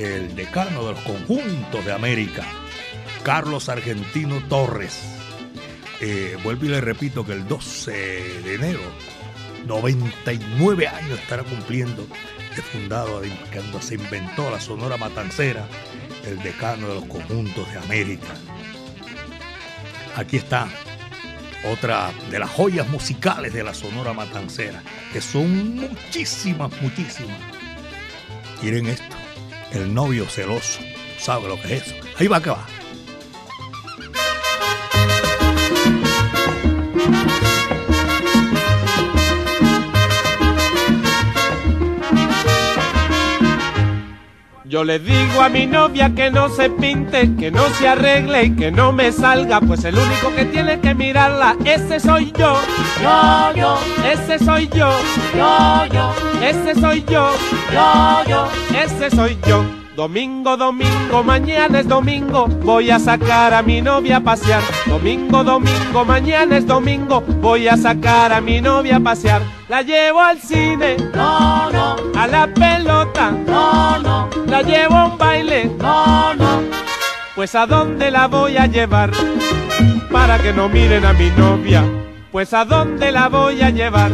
el 0.00 0.34
decano 0.34 0.86
de 0.86 0.92
los 0.92 1.00
conjuntos 1.02 1.84
de 1.84 1.92
América. 1.92 2.44
Carlos 3.22 3.68
Argentino 3.68 4.40
Torres. 4.48 4.98
Eh, 6.00 6.38
vuelvo 6.42 6.64
y 6.64 6.68
le 6.68 6.80
repito 6.80 7.26
que 7.26 7.32
el 7.32 7.46
12 7.46 7.90
de 7.92 8.54
enero, 8.54 8.80
99 9.66 10.88
años 10.88 11.18
estará 11.18 11.42
cumpliendo 11.42 12.06
de 12.56 12.62
fundado, 12.62 13.20
cuando 13.52 13.82
se 13.82 13.96
inventó 13.96 14.50
la 14.50 14.58
Sonora 14.58 14.96
Matancera, 14.96 15.68
el 16.24 16.42
decano 16.42 16.88
de 16.88 16.94
los 16.94 17.04
conjuntos 17.04 17.70
de 17.70 17.78
América. 17.78 18.34
Aquí 20.16 20.38
está 20.38 20.68
otra 21.70 22.10
de 22.30 22.38
las 22.38 22.48
joyas 22.48 22.88
musicales 22.88 23.52
de 23.52 23.62
la 23.62 23.74
Sonora 23.74 24.14
Matancera, 24.14 24.82
que 25.12 25.20
son 25.20 25.76
muchísimas, 25.76 26.72
muchísimas. 26.80 27.38
Miren 28.62 28.86
esto, 28.86 29.16
el 29.72 29.92
novio 29.92 30.26
celoso, 30.26 30.80
¿sabe 31.18 31.48
lo 31.48 31.60
que 31.60 31.76
es 31.76 31.86
eso? 31.86 31.94
Ahí 32.18 32.26
va 32.26 32.42
que 32.42 32.50
va. 32.50 32.66
Yo 44.70 44.84
le 44.84 45.00
digo 45.00 45.42
a 45.42 45.48
mi 45.48 45.66
novia 45.66 46.14
que 46.14 46.30
no 46.30 46.48
se 46.48 46.70
pinte, 46.70 47.34
que 47.34 47.50
no 47.50 47.68
se 47.70 47.88
arregle 47.88 48.44
y 48.44 48.54
que 48.54 48.70
no 48.70 48.92
me 48.92 49.10
salga, 49.10 49.60
pues 49.60 49.84
el 49.84 49.98
único 49.98 50.32
que 50.32 50.44
tiene 50.44 50.78
que 50.78 50.94
mirarla, 50.94 51.56
ese 51.64 51.98
soy 51.98 52.30
yo. 52.38 52.54
Yo, 53.02 53.52
yo, 53.56 53.78
ese 54.08 54.38
soy 54.38 54.68
yo. 54.68 54.92
Yo, 55.36 55.86
yo, 55.92 56.14
ese 56.40 56.80
soy 56.80 57.04
yo. 57.08 57.32
Yo, 57.72 58.22
yo, 58.28 58.48
ese 58.80 59.10
soy 59.10 59.36
yo. 59.44 59.64
Domingo, 59.96 60.56
domingo, 60.56 61.24
mañana 61.24 61.80
es 61.80 61.88
domingo, 61.88 62.46
voy 62.46 62.90
a 62.90 62.98
sacar 63.00 63.52
a 63.52 63.62
mi 63.62 63.82
novia 63.82 64.18
a 64.18 64.20
pasear. 64.20 64.62
Domingo, 64.86 65.42
domingo, 65.42 66.04
mañana 66.04 66.56
es 66.56 66.66
domingo, 66.66 67.20
voy 67.20 67.66
a 67.66 67.76
sacar 67.76 68.32
a 68.32 68.40
mi 68.40 68.60
novia 68.60 68.96
a 68.96 69.00
pasear. 69.00 69.42
La 69.68 69.82
llevo 69.82 70.20
al 70.20 70.40
cine, 70.40 70.96
no, 71.14 71.70
no, 71.70 71.96
a 72.16 72.26
la 72.28 72.46
pelota, 72.46 73.32
no, 73.32 73.44
no, 73.46 73.69
llevo 74.62 75.06
un 75.06 75.18
baile, 75.18 75.70
no, 75.78 76.34
no. 76.34 76.62
Pues 77.34 77.54
a 77.54 77.66
dónde 77.66 78.10
la 78.10 78.26
voy 78.26 78.56
a 78.56 78.66
llevar 78.66 79.10
para 80.10 80.38
que 80.38 80.52
no 80.52 80.68
miren 80.68 81.04
a 81.04 81.12
mi 81.12 81.30
novia. 81.30 81.84
Pues 82.32 82.52
a 82.52 82.64
dónde 82.64 83.12
la 83.12 83.28
voy 83.28 83.62
a 83.62 83.70
llevar. 83.70 84.10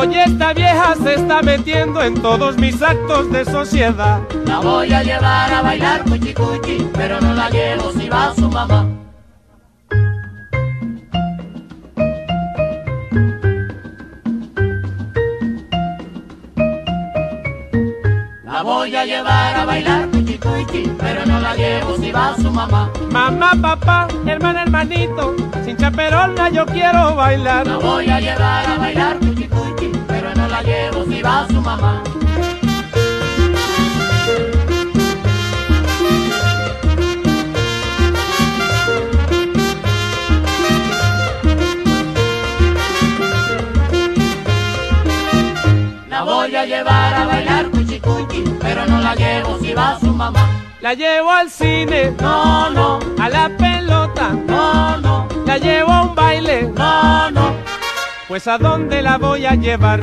Oye, 0.00 0.24
esta 0.24 0.54
vieja 0.54 0.94
se 0.94 1.14
está 1.16 1.42
metiendo 1.42 2.02
en 2.02 2.14
todos 2.14 2.56
mis 2.56 2.80
actos 2.80 3.30
de 3.30 3.44
sociedad. 3.44 4.20
La 4.46 4.58
voy 4.60 4.90
a 4.94 5.02
llevar 5.02 5.52
a 5.52 5.60
bailar 5.60 6.04
cuchi 6.04 6.32
cuchi, 6.32 6.88
pero 6.94 7.20
no 7.20 7.34
la 7.34 7.50
llevo 7.50 7.92
si 7.92 8.08
va 8.08 8.34
su 8.34 8.48
mamá. 8.48 8.86
La 18.46 18.62
voy 18.62 18.96
a 18.96 19.04
llevar 19.04 19.54
a 19.54 19.64
bailar 19.66 20.09
pero 20.40 21.26
no 21.26 21.40
la 21.40 21.54
llevo 21.54 21.96
si 21.96 22.10
va 22.10 22.34
su 22.36 22.50
mamá. 22.50 22.90
Mamá, 23.10 23.52
papá, 23.60 24.08
hermana, 24.26 24.62
hermanito, 24.62 25.34
sin 25.64 25.76
chaperona 25.76 26.48
yo 26.48 26.64
quiero 26.66 27.14
bailar. 27.14 27.66
La 27.66 27.76
voy 27.76 28.08
a 28.08 28.20
llevar 28.20 28.66
a 28.66 28.78
bailar 28.78 29.18
cuchi 29.18 29.48
cuchi, 29.48 29.92
pero 30.08 30.34
no 30.34 30.48
la 30.48 30.62
llevo 30.62 31.04
si 31.04 31.22
va 31.22 31.46
su 31.48 31.60
mamá. 31.60 32.02
La 46.08 46.22
voy 46.22 46.54
a 46.54 46.64
llevar 46.64 47.14
a 47.14 47.26
bailar 47.26 47.49
pero 48.60 48.86
no 48.86 49.00
la 49.00 49.14
llevo 49.14 49.58
si 49.58 49.72
va 49.72 49.98
su 49.98 50.12
mamá. 50.12 50.48
La 50.80 50.94
llevo 50.94 51.30
al 51.30 51.50
cine, 51.50 52.14
no, 52.20 52.70
no, 52.70 52.98
a 53.18 53.28
la 53.28 53.50
pelota, 53.56 54.30
no, 54.30 54.96
no, 54.98 55.28
la 55.44 55.58
llevo 55.58 55.92
a 55.92 56.02
un 56.02 56.14
baile, 56.14 56.70
no, 56.74 57.30
no. 57.30 57.54
Pues 58.28 58.46
a 58.46 58.58
dónde 58.58 59.02
la 59.02 59.18
voy 59.18 59.44
a 59.44 59.54
llevar 59.56 60.00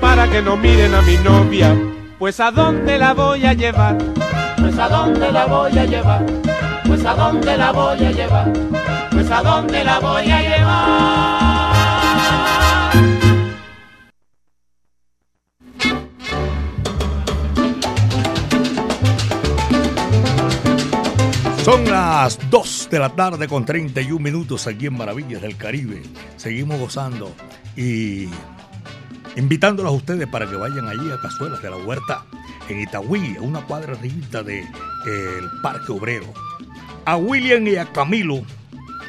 para 0.00 0.28
que 0.28 0.40
no 0.40 0.56
miren 0.56 0.94
a 0.94 1.02
mi 1.02 1.16
novia. 1.16 1.76
Pues 2.18 2.38
a 2.38 2.50
dónde 2.50 2.96
la 2.96 3.12
voy 3.12 3.44
a 3.44 3.52
llevar. 3.54 3.98
Pues 4.56 4.78
a 4.78 4.88
dónde 4.88 5.32
la 5.32 5.46
voy 5.46 5.76
a 5.76 5.84
llevar. 5.84 6.24
Pues 6.86 7.04
a 7.04 7.14
dónde 7.14 7.56
la 7.56 7.72
voy 7.72 8.04
a 8.04 8.12
llevar. 8.12 8.52
Pues 9.10 9.30
a 9.30 9.42
dónde 9.42 9.84
la 9.84 9.98
voy 9.98 10.30
a 10.30 10.40
llevar. 10.40 11.53
Son 21.64 21.82
las 21.86 22.38
2 22.50 22.88
de 22.90 22.98
la 22.98 23.08
tarde 23.08 23.48
con 23.48 23.64
31 23.64 24.22
minutos 24.22 24.66
aquí 24.66 24.84
en 24.84 24.98
Maravillas 24.98 25.40
del 25.40 25.56
Caribe. 25.56 26.02
Seguimos 26.36 26.78
gozando 26.78 27.34
y 27.74 28.28
invitándolos 29.34 29.90
a 29.90 29.96
ustedes 29.96 30.28
para 30.28 30.46
que 30.46 30.56
vayan 30.56 30.86
allí 30.86 31.10
a 31.10 31.18
Cazuelas 31.18 31.62
de 31.62 31.70
la 31.70 31.78
Huerta 31.78 32.26
en 32.68 32.80
Itagüí, 32.80 33.36
a 33.38 33.40
una 33.40 33.62
cuadra 33.62 33.94
del 33.94 34.30
de, 34.44 34.60
el 34.60 35.60
Parque 35.62 35.90
Obrero. 35.90 36.26
A 37.06 37.16
William 37.16 37.66
y 37.66 37.76
a 37.76 37.90
Camilo, 37.90 38.42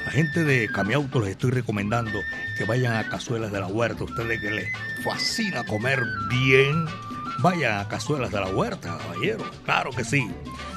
la 0.06 0.12
gente 0.12 0.46
de 0.46 0.70
Camiauto 0.70 1.20
les 1.20 1.32
estoy 1.32 1.52
recomendando 1.52 2.18
que 2.58 2.64
vayan 2.64 2.94
a 2.94 3.10
Cazuelas 3.10 3.52
de 3.52 3.60
la 3.60 3.68
Huerta. 3.68 4.06
Ustedes 4.06 4.40
que 4.40 4.52
les 4.52 4.68
fascina 5.04 5.66
comer 5.66 6.02
bien, 6.30 6.86
vayan 7.40 7.80
a 7.82 7.88
Cazuelas 7.90 8.32
de 8.32 8.40
la 8.40 8.48
Huerta, 8.48 8.98
caballero. 8.98 9.44
Claro 9.66 9.92
que 9.92 10.06
sí. 10.06 10.26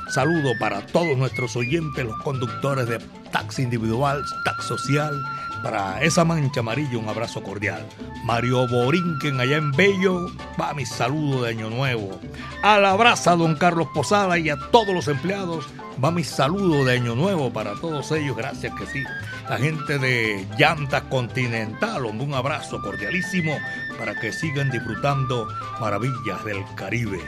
Saludo 0.08 0.52
para 0.58 0.80
todos 0.86 1.18
nuestros 1.18 1.54
oyentes, 1.54 2.04
los 2.04 2.16
conductores 2.22 2.88
de 2.88 2.98
taxi 3.30 3.62
individual, 3.62 4.24
taxi 4.44 4.68
social. 4.68 5.22
Para 5.62 6.00
esa 6.02 6.24
mancha 6.24 6.60
amarilla, 6.60 6.96
un 6.96 7.08
abrazo 7.08 7.42
cordial. 7.42 7.84
Mario 8.24 8.66
Borinquen, 8.68 9.38
allá 9.38 9.56
en 9.56 9.72
Bello, 9.72 10.30
va 10.58 10.72
mi 10.72 10.86
saludo 10.86 11.42
de 11.42 11.50
Año 11.50 11.68
Nuevo. 11.68 12.18
A 12.62 12.78
la 12.78 12.94
brasa, 12.94 13.36
don 13.36 13.56
Carlos 13.56 13.88
Posada 13.92 14.38
y 14.38 14.48
a 14.48 14.56
todos 14.70 14.94
los 14.94 15.08
empleados, 15.08 15.66
va 16.02 16.10
mi 16.10 16.24
saludo 16.24 16.84
de 16.86 16.94
Año 16.94 17.14
Nuevo 17.14 17.52
para 17.52 17.74
todos 17.74 18.10
ellos. 18.12 18.36
Gracias 18.36 18.72
que 18.78 18.86
sí. 18.86 19.02
La 19.50 19.58
gente 19.58 19.98
de 19.98 20.46
Llantas 20.58 21.02
Continental, 21.02 22.06
un 22.06 22.32
abrazo 22.32 22.80
cordialísimo 22.80 23.52
para 23.98 24.18
que 24.18 24.32
sigan 24.32 24.70
disfrutando 24.70 25.48
maravillas 25.80 26.42
del 26.44 26.64
Caribe. 26.76 27.20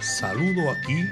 Saludo 0.00 0.70
aquí 0.70 1.08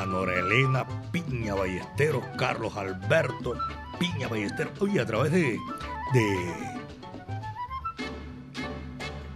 a 0.00 0.06
Nora 0.06 0.38
Elena 0.38 0.86
Piña 1.12 1.54
Ballesteros, 1.54 2.24
Carlos 2.38 2.74
Alberto 2.76 3.54
Piña 3.98 4.28
Ballesteros. 4.28 4.72
Oye, 4.80 4.98
a 4.98 5.04
través 5.04 5.30
de, 5.30 5.58
de 6.14 6.54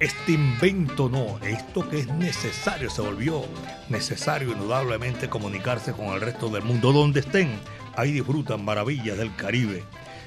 este 0.00 0.33
invento, 0.33 1.11
no, 1.11 1.38
esto 1.40 1.87
que 1.88 2.00
es 2.00 2.07
necesario, 2.09 2.88
se 2.88 3.03
volvió 3.03 3.44
necesario 3.90 4.53
indudablemente 4.53 5.29
comunicarse 5.29 5.92
con 5.92 6.07
el 6.07 6.22
resto 6.22 6.48
del 6.48 6.62
mundo, 6.62 6.92
donde 6.92 7.20
estén, 7.20 7.61
ahí 7.94 8.12
disfrutan 8.12 8.64
maravillas 8.64 9.18
del 9.18 9.37
Caribe. 9.37 9.85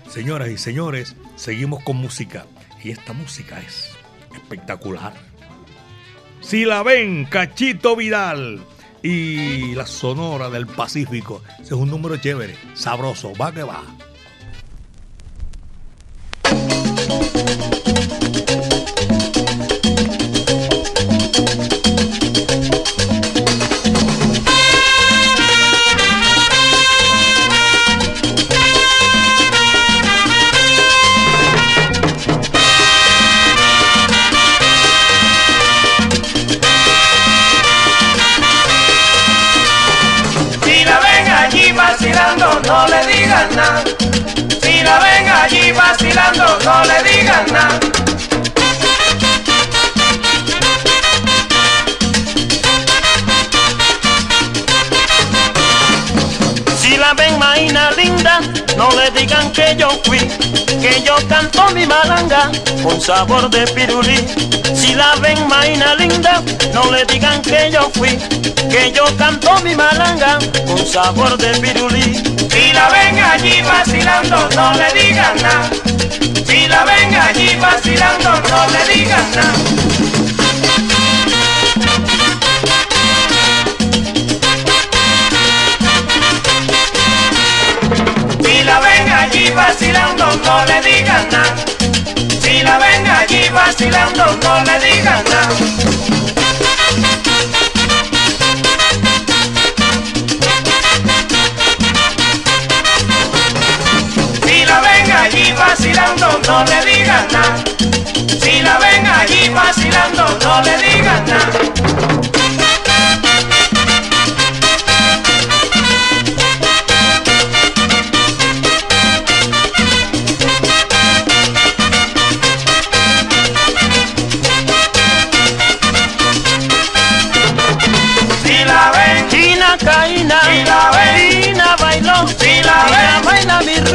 Señoras 0.07 0.49
y 0.49 0.57
señores, 0.59 1.15
seguimos 1.35 1.83
con 1.83 1.97
música 1.97 2.45
y 2.83 2.91
esta 2.91 3.13
música 3.13 3.59
es 3.59 3.95
espectacular. 4.35 5.13
Si 6.41 6.63
la 6.63 6.83
ven, 6.83 7.25
Cachito 7.25 7.95
Vidal 7.95 8.61
y 9.07 9.73
la 9.73 9.85
Sonora 9.85 10.49
del 10.49 10.67
Pacífico. 10.67 11.41
Ese 11.53 11.63
es 11.63 11.71
un 11.79 11.89
número 11.89 12.17
chévere, 12.17 12.57
sabroso, 12.73 13.31
va 13.39 13.53
que 13.53 13.63
va. 13.63 13.81
No 46.67 46.83
le 46.83 47.01
digan 47.09 47.45
nada. 47.53 47.79
Si 56.81 56.97
la 56.97 57.13
ven 57.13 57.39
maína 57.39 57.91
linda, 57.91 58.41
no 58.75 58.89
le 58.97 59.09
digan 59.11 59.49
que 59.53 59.77
yo 59.77 59.89
fui, 60.03 60.19
que 60.81 61.01
yo 61.05 61.15
canto 61.29 61.69
mi 61.73 61.85
malanga 61.85 62.51
con 62.83 62.99
sabor 62.99 63.49
de 63.49 63.65
pirulí. 63.67 64.19
Si 64.75 64.93
la 64.93 65.15
ven 65.21 65.47
maína 65.47 65.95
linda, 65.95 66.43
no 66.73 66.91
le 66.91 67.05
digan 67.05 67.41
que 67.43 67.71
yo 67.71 67.89
fui, 67.93 68.17
que 68.69 68.91
yo 68.91 69.05
canto 69.17 69.57
mi 69.63 69.73
malanga 69.73 70.37
con 70.67 70.85
sabor 70.85 71.37
de 71.37 71.51
pirulí. 71.61 72.07
Si 72.51 72.73
la 72.73 72.89
ven 72.89 73.19
allí 73.19 73.61
vacilando, 73.61 74.49
no 74.53 74.73
le 74.73 74.87
digan 74.99 75.35
nada. 75.41 76.26
Si 76.47 76.65
la 76.67 76.85
ven 76.85 77.13
allí 77.13 77.55
vacilando, 77.57 78.31
no 78.31 78.67
le 78.73 78.93
digan 78.93 79.31
nada. 79.35 79.53
Si 88.41 88.63
la 88.63 88.79
ven 88.79 89.09
allí 89.11 89.49
vacilando, 89.51 90.25
no 90.45 90.65
le 90.65 90.81
digan 90.81 91.27
nada. 91.31 91.55
Si 92.41 92.61
la 92.61 92.77
ven 92.77 93.07
allí 93.07 93.49
vacilando, 93.49 94.25
no 94.41 94.63
le 94.63 94.79
digan 94.79 95.23
nada. 95.25 96.16
Vacilando, 106.07 106.39
no 106.47 106.63
le 106.63 106.85
digan 106.85 107.27
nada. 107.31 107.63
Si 108.39 108.61
la 108.61 108.77
ven 108.79 109.05
allí 109.05 109.49
vacilando, 109.49 110.25
no 110.43 110.61
le 110.61 110.77
digan 110.77 111.25
nada. 111.25 111.66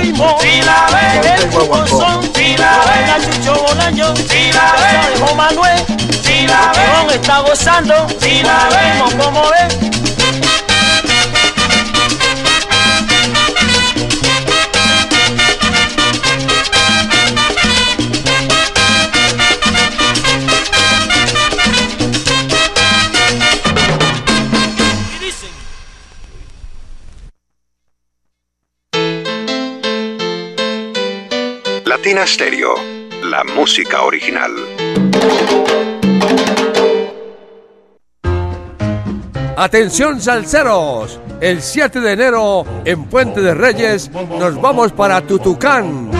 El 0.00 1.88
son, 1.88 2.22
si 2.34 2.56
la 2.56 2.72
ve, 2.86 3.10
a 3.10 3.18
Chucho 3.20 3.54
Bolaño, 3.62 4.16
si 4.16 4.52
la 4.52 4.72
ve, 4.80 5.20
Juan 5.20 5.36
Manuel, 5.36 5.84
si 6.22 6.46
la 6.46 6.72
ve, 6.72 7.14
está 7.14 7.40
gozando, 7.40 8.06
si 8.20 8.42
la 8.42 8.68
ve, 8.70 9.16
como 9.22 9.42
ve. 9.50 10.01
Latina 32.02 32.26
Stereo, 32.26 32.74
la 33.22 33.44
música 33.44 34.02
original. 34.02 34.50
Atención 39.56 40.20
salseros, 40.20 41.20
el 41.40 41.62
7 41.62 42.00
de 42.00 42.12
enero 42.12 42.64
en 42.84 43.04
Puente 43.04 43.40
de 43.40 43.54
Reyes 43.54 44.10
nos 44.36 44.60
vamos 44.60 44.90
para 44.90 45.20
Tutucán. 45.20 46.10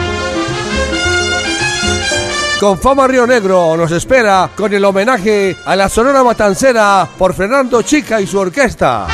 Con 2.61 2.79
Fama 2.79 3.05
Río 3.05 3.27
Negro 3.27 3.75
nos 3.75 3.91
espera 3.91 4.51
con 4.55 4.73
el 4.73 4.85
homenaje 4.85 5.57
a 5.65 5.75
la 5.75 5.89
Sonora 5.89 6.23
Matancera 6.23 7.05
por 7.17 7.33
Fernando 7.33 7.81
Chica 7.81 8.21
y 8.21 8.25
su 8.25 8.39
orquesta 8.39 9.05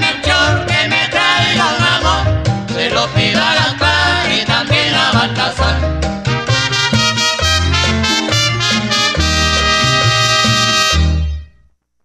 que 0.68 0.88
me 0.88 1.08
traiga 1.10 1.66
un 1.78 1.84
amor, 1.84 2.28
se 2.68 2.92
lo 2.92 3.08
pido 3.08 3.42
a 3.42 3.56
la 3.56 3.76
la. 5.36 5.58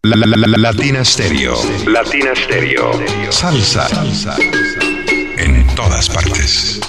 La, 0.05 0.17
la, 0.17 0.27
la, 0.27 0.59
Latina 0.59 1.05
Stereo. 1.05 1.55
Latina 1.87 2.33
Stereo. 2.35 2.93
Salsa. 3.31 3.89
Salsa. 3.89 4.37
En 5.37 5.67
todas 5.75 6.09
partes. 6.09 6.81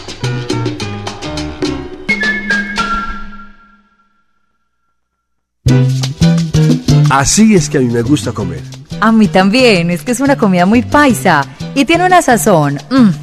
Así 7.10 7.54
es 7.54 7.70
que 7.70 7.78
a 7.78 7.82
mí 7.82 7.88
me 7.88 8.02
gusta 8.02 8.32
comer. 8.32 8.62
A 9.00 9.12
mí 9.12 9.28
también, 9.28 9.92
es 9.92 10.02
que 10.02 10.12
es 10.12 10.20
una 10.20 10.36
comida 10.36 10.66
muy 10.66 10.82
paisa 10.82 11.46
y 11.76 11.86
tiene 11.86 12.06
una 12.06 12.22
sazón. 12.22 12.80
Mm 12.90 13.23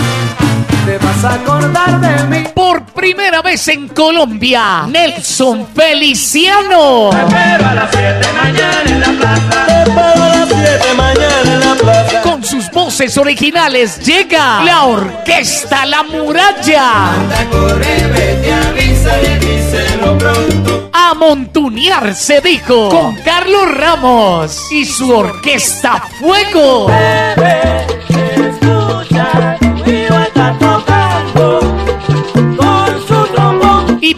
Te 0.85 0.97
vas 0.97 1.23
a 1.23 1.33
acordar 1.35 2.01
de 2.01 2.23
mí. 2.25 2.47
Por 2.55 2.83
primera 2.85 3.41
vez 3.41 3.67
en 3.67 3.87
Colombia, 3.89 4.85
Nelson 4.87 5.67
Feliciano. 5.75 7.09
Te 7.11 7.17
espero 7.21 7.67
a 7.67 7.73
las 7.75 7.91
7 7.91 8.27
mañana 8.33 8.83
en 8.85 8.99
la 8.99 9.07
plaza. 9.07 9.65
Te 9.67 9.81
espero 9.83 10.23
a 10.23 10.29
las 10.29 10.49
7 10.49 10.93
mañana 10.95 11.53
en 11.53 11.59
la 11.59 11.75
plaza. 11.75 12.21
Con 12.23 12.43
sus 12.43 12.69
voces 12.71 13.17
originales 13.17 13.99
llega 14.05 14.63
la 14.63 14.85
orquesta 14.85 15.85
La 15.85 16.03
Muralla. 16.03 17.13
Anda, 17.13 17.45
corre, 17.51 18.07
vete, 18.07 18.53
avísale, 18.53 19.39
díselo 19.39 20.17
pronto. 20.17 20.89
A 20.93 21.13
montunear 21.13 22.13
se 22.15 22.41
dijo 22.41 22.89
con 22.89 23.15
Carlos 23.17 23.71
Ramos 23.75 24.71
y 24.71 24.85
su 24.85 25.11
orquesta 25.13 26.03
Fuego. 26.19 26.87
Bebé, 26.87 27.85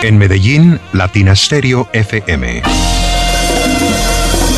En 0.00 0.16
Medellín, 0.16 0.78
Latina 0.92 1.34
Stereo 1.34 1.88
FM. 1.92 2.62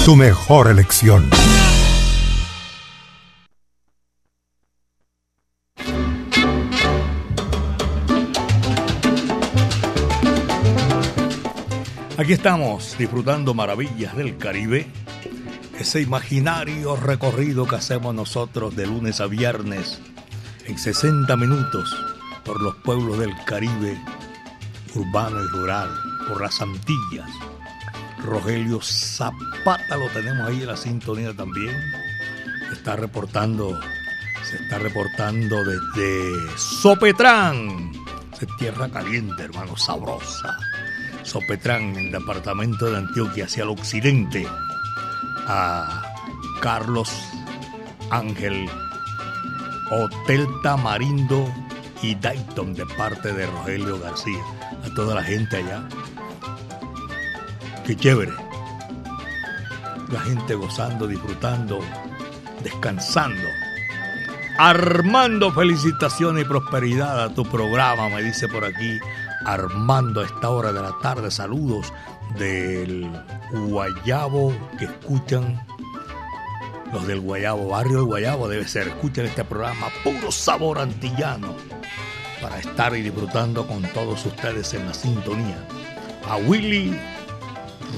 Tu 0.05 0.15
mejor 0.15 0.69
elección. 0.69 1.31
Aquí 12.19 12.35
estamos 12.35 12.99
disfrutando 12.99 13.55
maravillas 13.55 14.15
del 14.15 14.37
Caribe, 14.37 14.89
ese 15.79 16.03
imaginario 16.03 16.97
recorrido 16.97 17.67
que 17.67 17.77
hacemos 17.77 18.15
nosotros 18.15 18.77
de 18.77 18.87
lunes 18.87 19.23
a 19.23 19.27
viernes 19.27 20.03
en 20.67 20.79
60 20.79 21.35
minutos 21.39 21.97
por 22.45 22.61
los 22.61 22.75
pueblos 22.77 23.19
del 23.19 23.33
Caribe, 23.47 23.99
urbano 24.95 25.43
y 25.43 25.49
rural, 25.49 25.91
por 26.29 26.41
las 26.41 26.61
Antillas. 26.61 27.31
Rogelio 28.25 28.81
Zapata 28.83 29.97
lo 29.97 30.09
tenemos 30.09 30.49
ahí 30.49 30.61
en 30.61 30.67
la 30.67 30.77
sintonía 30.77 31.35
también. 31.35 31.75
Está 32.73 32.97
reportando, 32.97 33.81
se 34.43 34.57
está 34.57 34.79
reportando 34.79 35.57
desde 35.65 36.59
Sopetrán. 36.59 37.93
Es 38.41 38.57
tierra 38.57 38.89
caliente, 38.89 39.43
hermano, 39.43 39.77
sabrosa. 39.77 40.57
Sopetrán, 41.23 41.83
en 41.83 42.07
el 42.07 42.13
departamento 42.13 42.91
de 42.91 42.99
Antioquia, 42.99 43.45
hacia 43.45 43.65
el 43.65 43.71
occidente, 43.71 44.47
a 45.47 46.03
Carlos 46.61 47.13
Ángel, 48.11 48.69
Hotel 49.91 50.47
Tamarindo 50.63 51.53
y 52.03 52.15
Dayton 52.15 52.75
de 52.75 52.87
parte 52.87 53.33
de 53.33 53.47
Rogelio 53.47 53.99
García. 54.01 54.60
A 54.85 54.95
toda 54.95 55.15
la 55.15 55.23
gente 55.23 55.57
allá. 55.57 55.83
Qué 57.87 57.97
chévere. 57.97 58.33
La 60.11 60.21
gente 60.21 60.55
gozando, 60.55 61.07
disfrutando, 61.07 61.81
descansando. 62.63 63.49
Armando, 64.59 65.53
felicitaciones 65.53 66.45
y 66.45 66.49
prosperidad 66.49 67.25
a 67.25 67.35
tu 67.35 67.45
programa, 67.45 68.09
me 68.11 68.23
dice 68.23 68.47
por 68.47 68.65
aquí 68.65 68.99
Armando 69.45 70.21
a 70.21 70.27
esta 70.27 70.51
hora 70.51 70.73
de 70.73 70.83
la 70.83 70.99
tarde. 71.01 71.31
Saludos 71.31 71.93
del 72.39 73.11
Guayabo 73.53 74.53
que 74.79 74.85
escuchan. 74.85 75.65
Los 76.93 77.07
del 77.07 77.21
Guayabo, 77.21 77.69
barrio 77.69 77.99
del 77.99 78.07
Guayabo 78.07 78.49
debe 78.49 78.69
ser. 78.69 78.89
Escuchan 78.89 79.27
este 79.27 79.45
programa, 79.45 79.87
puro 80.05 80.31
sabor 80.31 80.79
antillano, 80.79 81.55
para 82.41 82.59
estar 82.59 82.93
disfrutando 82.93 83.67
con 83.67 83.83
todos 83.93 84.25
ustedes 84.27 84.73
en 84.75 84.87
la 84.87 84.95
sintonía. 84.95 85.67
A 86.29 86.37
Willy 86.37 86.97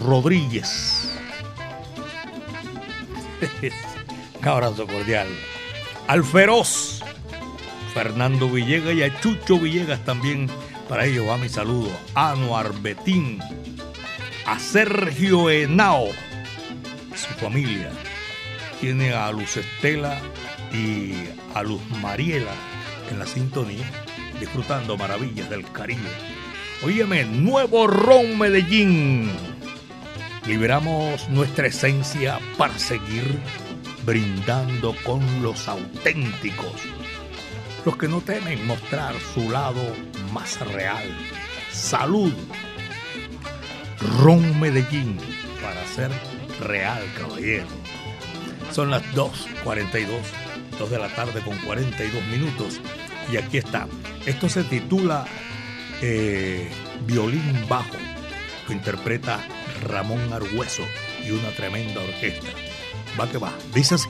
Rodríguez. 0.05 1.11
Un 4.41 4.49
abrazo 4.49 4.87
cordial. 4.87 5.29
Al 6.09 6.25
Feroz. 6.25 7.03
Fernando 7.95 8.49
Villegas 8.49 8.95
y 8.95 9.03
a 9.03 9.21
Chucho 9.21 9.59
Villegas 9.59 10.03
también 10.05 10.49
para 10.89 11.07
ellos 11.07 11.29
va 11.29 11.39
mi 11.39 11.49
saludo. 11.49 11.91
A 12.15 12.33
Anuar 12.33 12.73
Betín, 12.81 13.39
a 14.47 14.59
Sergio 14.59 15.49
Henao, 15.51 16.09
su 17.15 17.33
familia. 17.41 17.91
Tiene 18.81 19.13
a 19.13 19.31
Luz 19.33 19.57
Estela 19.57 20.21
y 20.73 21.15
a 21.55 21.63
Luz 21.63 21.81
Mariela, 22.03 22.53
en 23.11 23.19
la 23.19 23.27
sintonía, 23.27 23.91
disfrutando 24.43 24.97
maravillas 24.97 25.49
del 25.49 25.63
Caribe. 25.71 26.11
Óyeme, 26.85 27.25
nuevo 27.25 27.87
Ron 27.87 28.37
Medellín. 28.37 29.31
Liberamos 30.49 31.29
nuestra 31.29 31.69
esencia 31.69 32.41
para 32.59 32.77
seguir 32.77 33.39
brindando 34.05 34.97
con 35.05 35.21
los 35.45 35.69
auténticos, 35.69 36.73
los 37.85 37.97
que 37.97 38.09
no 38.09 38.21
temen 38.21 38.67
mostrar 38.67 39.15
su 39.33 39.49
lado 39.49 39.81
más 40.33 40.59
real. 40.73 41.05
Salud. 41.71 42.33
Ron 44.19 44.59
Medellín 44.59 45.19
para 45.63 45.87
ser 45.87 46.11
real, 46.59 47.05
caballero. 47.17 47.69
Son 48.73 48.91
las 48.91 49.05
2.42, 49.15 50.09
2 50.81 50.91
de 50.91 50.99
la 50.99 51.15
tarde 51.15 51.41
con 51.43 51.57
42 51.59 52.25
minutos. 52.25 52.81
Y 53.31 53.37
aquí 53.37 53.59
está. 53.59 53.87
Esto 54.27 54.49
se 54.49 54.65
titula 54.65 55.27
eh, 56.01 56.71
Violín 57.07 57.67
Bajo. 57.69 57.97
Lo 58.69 58.75
interpreta 58.75 59.41
Ramón 59.83 60.33
Argüeso 60.33 60.85
y 61.27 61.31
una 61.33 61.51
tremenda 61.51 62.01
orquesta. 62.01 62.49
Va 63.19 63.29
que 63.29 63.39
va. 63.39 63.53
Dice 63.75 63.97
así. 63.97 64.09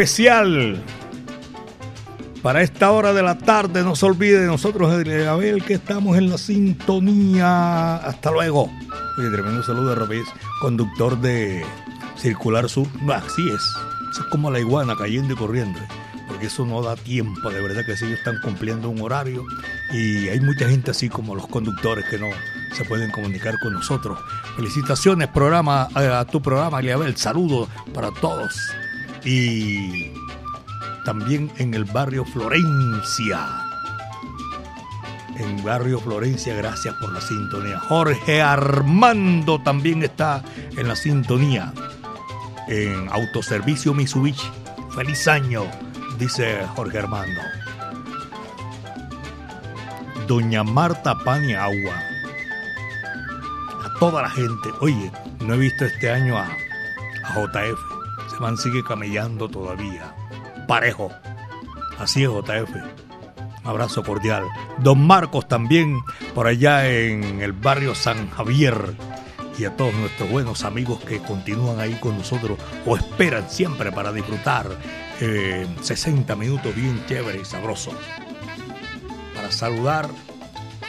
Especial 0.00 0.82
para 2.42 2.62
esta 2.62 2.90
hora 2.90 3.12
de 3.12 3.22
la 3.22 3.36
tarde. 3.36 3.82
No 3.82 3.94
se 3.94 4.06
olvide 4.06 4.40
de 4.40 4.46
nosotros, 4.46 4.90
Abel, 4.90 5.62
que 5.62 5.74
estamos 5.74 6.16
en 6.16 6.30
la 6.30 6.38
sintonía. 6.38 7.96
Hasta 7.96 8.30
luego. 8.30 8.70
Oye, 9.18 9.28
tremendo 9.30 9.62
saludo 9.62 9.92
a 9.92 9.94
Robés, 9.96 10.26
conductor 10.62 11.20
de 11.20 11.62
Circular 12.16 12.70
Sur. 12.70 12.86
Así 13.12 13.46
es. 13.46 13.62
es 14.18 14.24
como 14.30 14.50
la 14.50 14.58
iguana 14.58 14.96
cayendo 14.96 15.34
y 15.34 15.36
corriendo. 15.36 15.78
Porque 16.28 16.46
eso 16.46 16.64
no 16.64 16.80
da 16.80 16.96
tiempo. 16.96 17.50
De 17.50 17.60
verdad 17.60 17.84
que 17.84 17.94
sí, 17.94 18.06
ellos 18.06 18.20
están 18.20 18.40
cumpliendo 18.42 18.88
un 18.88 19.02
horario. 19.02 19.44
Y 19.92 20.28
hay 20.28 20.40
mucha 20.40 20.66
gente 20.66 20.92
así 20.92 21.10
como 21.10 21.34
los 21.34 21.46
conductores 21.46 22.06
que 22.08 22.16
no 22.16 22.28
se 22.74 22.86
pueden 22.86 23.10
comunicar 23.10 23.58
con 23.58 23.74
nosotros. 23.74 24.18
Felicitaciones 24.56 25.28
programa, 25.28 25.88
a 25.94 26.24
tu 26.24 26.40
programa, 26.40 26.80
Eliabel. 26.80 27.18
Saludos 27.18 27.68
para 27.92 28.10
todos 28.12 28.54
y 29.24 30.12
también 31.04 31.50
en 31.58 31.74
el 31.74 31.84
barrio 31.84 32.24
Florencia. 32.24 33.40
En 35.36 35.64
barrio 35.64 35.98
Florencia, 36.00 36.54
gracias 36.54 36.94
por 36.96 37.12
la 37.12 37.20
sintonía. 37.20 37.78
Jorge 37.80 38.42
Armando 38.42 39.60
también 39.62 40.02
está 40.02 40.42
en 40.76 40.86
la 40.86 40.96
sintonía. 40.96 41.72
En 42.68 43.08
Autoservicio 43.08 43.94
Mitsubishi. 43.94 44.48
Feliz 44.94 45.26
año, 45.28 45.64
dice 46.18 46.60
Jorge 46.76 46.98
Armando. 46.98 47.40
Doña 50.26 50.62
Marta 50.62 51.12
Agua 51.12 52.02
A 53.84 53.98
toda 53.98 54.22
la 54.22 54.30
gente. 54.30 54.68
Oye, 54.80 55.10
no 55.40 55.54
he 55.54 55.58
visto 55.58 55.84
este 55.86 56.10
año 56.10 56.36
a, 56.36 56.44
a 57.24 57.34
JF 57.34 57.89
man 58.40 58.56
sigue 58.56 58.82
camellando 58.82 59.48
todavía. 59.48 60.14
Parejo. 60.66 61.10
Así 61.98 62.24
es, 62.24 62.30
JF. 62.30 62.70
abrazo 63.64 64.02
cordial. 64.02 64.44
Don 64.78 65.06
Marcos 65.06 65.46
también, 65.46 66.00
por 66.34 66.46
allá 66.46 66.88
en 66.88 67.42
el 67.42 67.52
barrio 67.52 67.94
San 67.94 68.30
Javier. 68.30 68.94
Y 69.58 69.66
a 69.66 69.76
todos 69.76 69.92
nuestros 69.92 70.30
buenos 70.30 70.64
amigos 70.64 71.00
que 71.00 71.18
continúan 71.18 71.80
ahí 71.80 71.92
con 72.00 72.16
nosotros 72.16 72.58
o 72.86 72.96
esperan 72.96 73.50
siempre 73.50 73.92
para 73.92 74.10
disfrutar 74.10 74.66
60 75.18 76.32
eh, 76.32 76.36
minutos 76.36 76.74
bien 76.74 77.04
chévere 77.06 77.42
y 77.42 77.44
sabroso. 77.44 77.92
Para 79.34 79.52
saludar, 79.52 80.08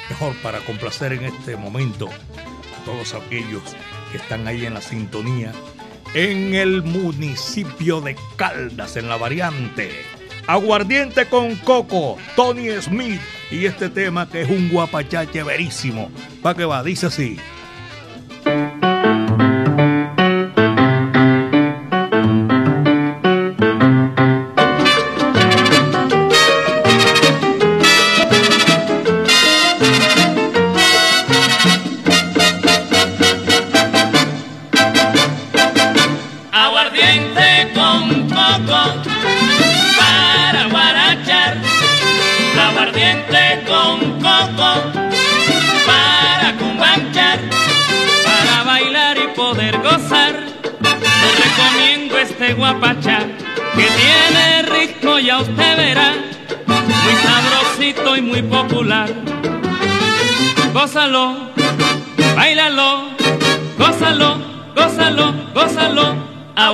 mejor 0.09 0.35
para 0.41 0.59
complacer 0.59 1.11
en 1.11 1.25
este 1.25 1.57
momento 1.57 2.07
a 2.07 2.85
todos 2.85 3.13
aquellos 3.13 3.61
que 4.11 4.17
están 4.17 4.47
ahí 4.47 4.65
en 4.65 4.73
la 4.73 4.81
sintonía 4.81 5.51
en 6.13 6.53
el 6.53 6.83
municipio 6.83 8.01
de 8.01 8.15
Caldas, 8.35 8.97
en 8.97 9.07
la 9.07 9.17
variante. 9.17 9.91
Aguardiente 10.47 11.27
con 11.27 11.55
coco, 11.57 12.17
Tony 12.35 12.69
Smith 12.81 13.21
y 13.49 13.65
este 13.65 13.89
tema 13.89 14.27
que 14.27 14.41
es 14.41 14.49
un 14.49 14.69
guapachache 14.69 15.43
verísimo. 15.43 16.11
¿Para 16.41 16.57
que 16.57 16.65
va? 16.65 16.83
Dice 16.83 17.07
así. 17.07 17.37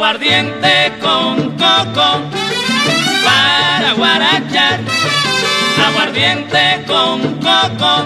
Aguardiente 0.07 0.93
con 1.01 1.51
coco 1.57 2.21
para 3.25 3.91
guarachar, 3.91 4.79
aguardiente 5.85 6.85
con 6.87 7.21
coco 7.41 8.05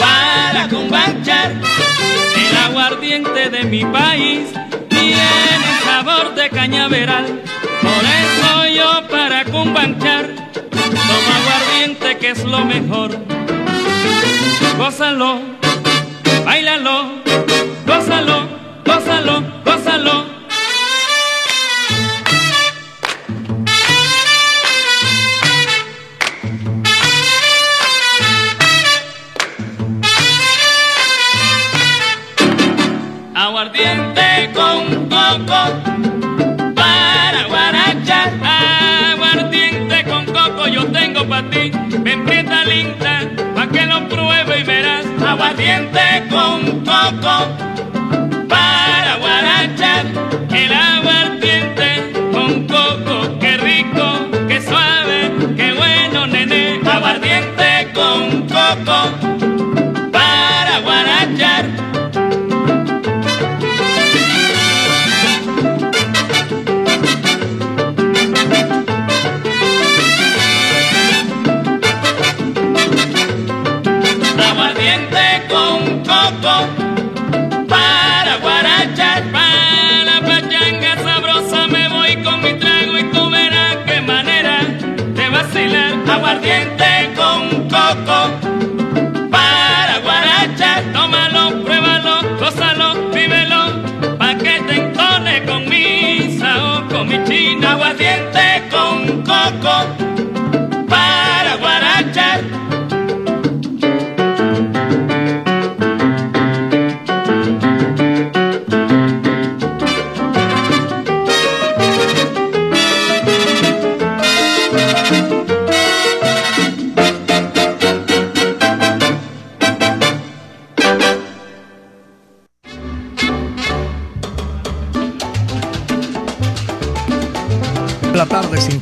para 0.00 0.68
cumbanchar, 0.68 1.52
el 1.52 2.56
aguardiente 2.56 3.48
de 3.48 3.62
mi 3.62 3.84
país 3.84 4.48
tiene 4.88 5.60
sabor 5.84 6.34
de 6.34 6.50
cañaveral. 6.50 7.42
Por 7.80 8.04
eso 8.24 8.66
yo 8.66 9.06
para 9.08 9.44
cumbanchar 9.44 10.34
tomo 10.50 11.30
aguardiente 11.40 12.18
que 12.18 12.30
es 12.30 12.44
lo 12.44 12.64
mejor. 12.64 13.16
Gózalo, 14.76 15.42
bailalo, 16.44 17.22
gózalo, 17.86 18.48
gózalo, 18.84 19.44
gózalo. 19.64 20.37
Para 36.74 37.44
guarachar. 37.48 38.28
Aguardiente 39.12 40.04
con 40.04 40.26
coco 40.26 40.68
yo 40.68 40.86
tengo 40.86 41.26
para 41.28 41.48
ti. 41.50 41.70
Ven 42.04 42.24
linda, 42.66 43.14
pa' 43.54 43.66
que 43.68 43.86
lo 43.86 44.08
pruebe 44.08 44.60
y 44.60 44.64
verás. 44.64 45.06
Aguardiente 45.26 46.24
con 46.30 46.84
coco 46.84 47.36
para 48.48 49.16
guarachar. 49.16 50.06
El 50.50 50.72
aguardiente 50.72 51.88
con 52.32 52.66
coco, 52.66 53.38
qué 53.40 53.56
rico, 53.56 54.06
qué 54.48 54.60
suave, 54.60 55.18
qué 55.56 55.72
bueno, 55.72 56.26
nene. 56.26 56.80
Aguardiente 56.84 57.92
con 57.94 58.46
coco. 58.48 59.57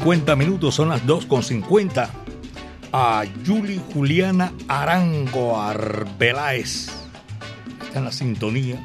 50 0.06 0.36
minutos, 0.36 0.72
son 0.72 0.90
las 0.90 1.04
2 1.04 1.26
con 1.26 1.42
50. 1.42 2.08
A 2.92 3.24
Yuli 3.42 3.82
Juliana 3.92 4.52
Arango 4.68 5.60
Arbeláez. 5.60 6.90
Está 7.82 7.98
en 7.98 8.04
la 8.04 8.12
sintonía, 8.12 8.80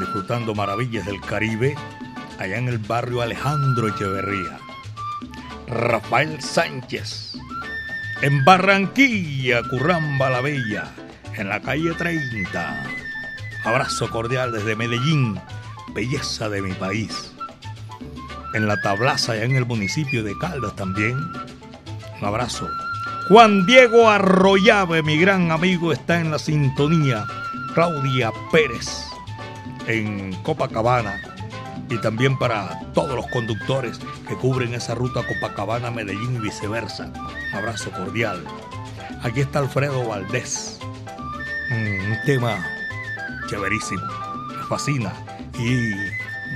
disfrutando 0.00 0.54
maravillas 0.54 1.06
del 1.06 1.18
Caribe, 1.22 1.74
allá 2.38 2.58
en 2.58 2.68
el 2.68 2.76
barrio 2.76 3.22
Alejandro 3.22 3.88
Echeverría. 3.88 4.58
Rafael 5.66 6.42
Sánchez. 6.42 7.38
En 8.20 8.44
Barranquilla, 8.44 9.62
Curramba 9.62 10.28
la 10.28 10.42
Bella, 10.42 10.92
en 11.38 11.48
la 11.48 11.62
calle 11.62 11.94
30. 11.94 12.84
Abrazo 13.64 14.10
cordial 14.10 14.52
desde 14.52 14.76
Medellín, 14.76 15.40
belleza 15.94 16.50
de 16.50 16.60
mi 16.60 16.74
país 16.74 17.32
en 18.54 18.66
la 18.66 18.80
tablaza, 18.80 19.32
allá 19.32 19.44
en 19.44 19.56
el 19.56 19.66
municipio 19.66 20.22
de 20.22 20.36
Caldas 20.38 20.74
también. 20.76 21.16
Un 22.20 22.24
abrazo. 22.24 22.68
Juan 23.28 23.66
Diego 23.66 24.10
Arroyave, 24.10 25.02
mi 25.02 25.16
gran 25.16 25.50
amigo, 25.50 25.92
está 25.92 26.20
en 26.20 26.30
la 26.30 26.38
sintonía. 26.38 27.24
Claudia 27.74 28.30
Pérez, 28.50 29.06
en 29.86 30.34
Copacabana. 30.42 31.20
Y 31.88 31.98
también 31.98 32.38
para 32.38 32.80
todos 32.94 33.14
los 33.14 33.26
conductores 33.28 33.98
que 34.28 34.34
cubren 34.34 34.74
esa 34.74 34.94
ruta 34.94 35.22
Copacabana, 35.26 35.90
Medellín 35.90 36.36
y 36.36 36.40
viceversa. 36.40 37.12
Un 37.50 37.58
abrazo 37.58 37.90
cordial. 37.90 38.44
Aquí 39.22 39.40
está 39.40 39.60
Alfredo 39.60 40.06
Valdés. 40.06 40.78
Mm, 41.70 42.12
un 42.12 42.18
tema 42.26 42.66
chéverísimo. 43.48 44.02
Fascina. 44.68 45.12
Y 45.58 45.92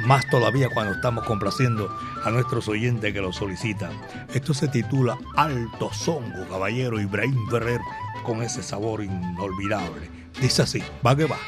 más 0.06 0.28
todavía 0.30 0.68
cuando 0.68 0.94
estamos 0.94 1.24
complaciendo 1.24 1.94
a 2.24 2.30
nuestros 2.30 2.68
oyentes 2.68 3.12
que 3.12 3.20
lo 3.20 3.32
solicitan. 3.32 3.90
Esto 4.32 4.54
se 4.54 4.68
titula 4.68 5.18
Alto 5.36 5.92
Songo, 5.92 6.48
caballero 6.48 7.00
Ibrahim 7.00 7.48
Ferrer, 7.50 7.80
con 8.24 8.42
ese 8.42 8.62
sabor 8.62 9.02
inolvidable. 9.02 10.08
Dice 10.40 10.62
así, 10.62 10.82
va 11.04 11.16
que 11.16 11.24
va. 11.24 11.38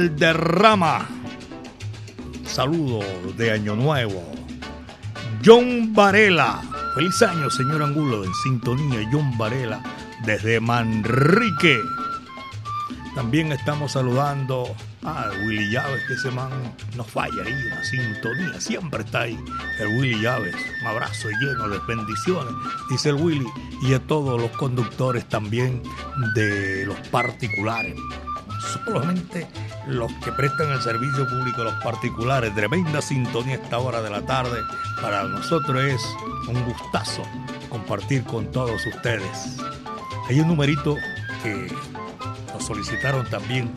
Valderrama. 0.00 1.06
Saludo 2.46 3.00
de 3.36 3.52
Año 3.52 3.76
Nuevo. 3.76 4.32
John 5.44 5.92
Varela. 5.92 6.62
Feliz 6.94 7.20
año, 7.20 7.50
señor 7.50 7.82
Angulo, 7.82 8.24
en 8.24 8.32
sintonía. 8.42 9.06
John 9.12 9.36
Varela 9.36 9.82
desde 10.24 10.58
Manrique. 10.58 11.78
También 13.14 13.52
estamos 13.52 13.92
saludando 13.92 14.74
a 15.02 15.28
Willy 15.44 15.70
Llaves, 15.70 16.02
que 16.08 16.14
ese 16.14 16.30
man 16.30 16.50
no 16.96 17.04
falla 17.04 17.42
ahí, 17.44 17.62
la 17.68 17.84
sintonía, 17.84 18.58
siempre 18.58 19.02
está 19.02 19.22
ahí. 19.22 19.38
El 19.80 19.88
Willy 19.98 20.22
Llaves, 20.22 20.54
un 20.80 20.86
abrazo 20.86 21.28
lleno 21.42 21.68
de 21.68 21.78
bendiciones, 21.86 22.54
dice 22.88 23.10
el 23.10 23.16
Willy, 23.16 23.46
y 23.82 23.92
a 23.92 23.98
todos 23.98 24.40
los 24.40 24.50
conductores 24.52 25.28
también 25.28 25.82
de 26.34 26.86
los 26.86 26.96
particulares. 27.08 27.96
Solamente 28.86 29.48
los 29.90 30.12
que 30.24 30.32
prestan 30.32 30.70
el 30.72 30.80
servicio 30.80 31.28
público, 31.28 31.64
los 31.64 31.74
particulares, 31.82 32.54
tremenda 32.54 33.02
sintonía 33.02 33.56
esta 33.56 33.78
hora 33.78 34.00
de 34.02 34.10
la 34.10 34.22
tarde. 34.22 34.60
Para 35.00 35.24
nosotros 35.24 35.82
es 35.82 36.02
un 36.48 36.64
gustazo 36.64 37.22
compartir 37.68 38.24
con 38.24 38.50
todos 38.50 38.84
ustedes. 38.86 39.56
Hay 40.28 40.40
un 40.40 40.48
numerito 40.48 40.96
que 41.42 41.72
nos 42.52 42.64
solicitaron 42.64 43.28
también 43.28 43.72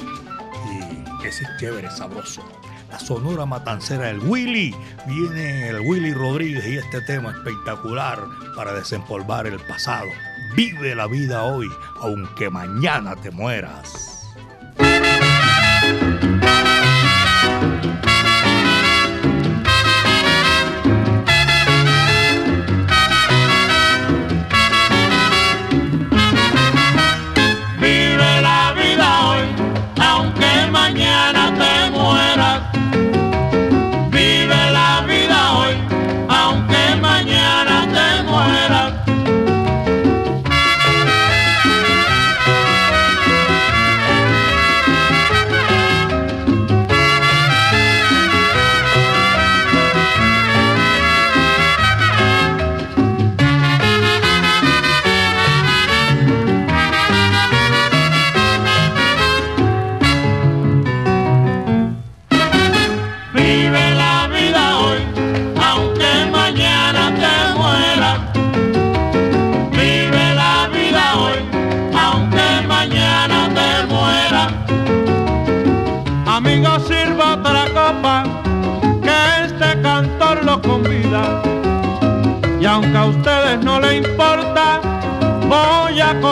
y 1.21 1.25
ese 1.25 1.43
es 1.43 1.49
chévere, 1.59 1.89
sabroso. 1.91 2.43
La 2.93 2.99
Sonora 2.99 3.47
Matancera 3.47 4.05
del 4.05 4.19
Willy. 4.19 4.75
Viene 5.07 5.69
el 5.69 5.79
Willy 5.79 6.13
Rodríguez 6.13 6.63
y 6.67 6.77
este 6.77 7.01
tema 7.01 7.31
espectacular 7.31 8.19
para 8.55 8.73
desempolvar 8.73 9.47
el 9.47 9.59
pasado. 9.61 10.09
Vive 10.55 10.93
la 10.93 11.07
vida 11.07 11.41
hoy, 11.43 11.67
aunque 12.01 12.51
mañana 12.51 13.15
te 13.15 13.31
mueras. 13.31 14.12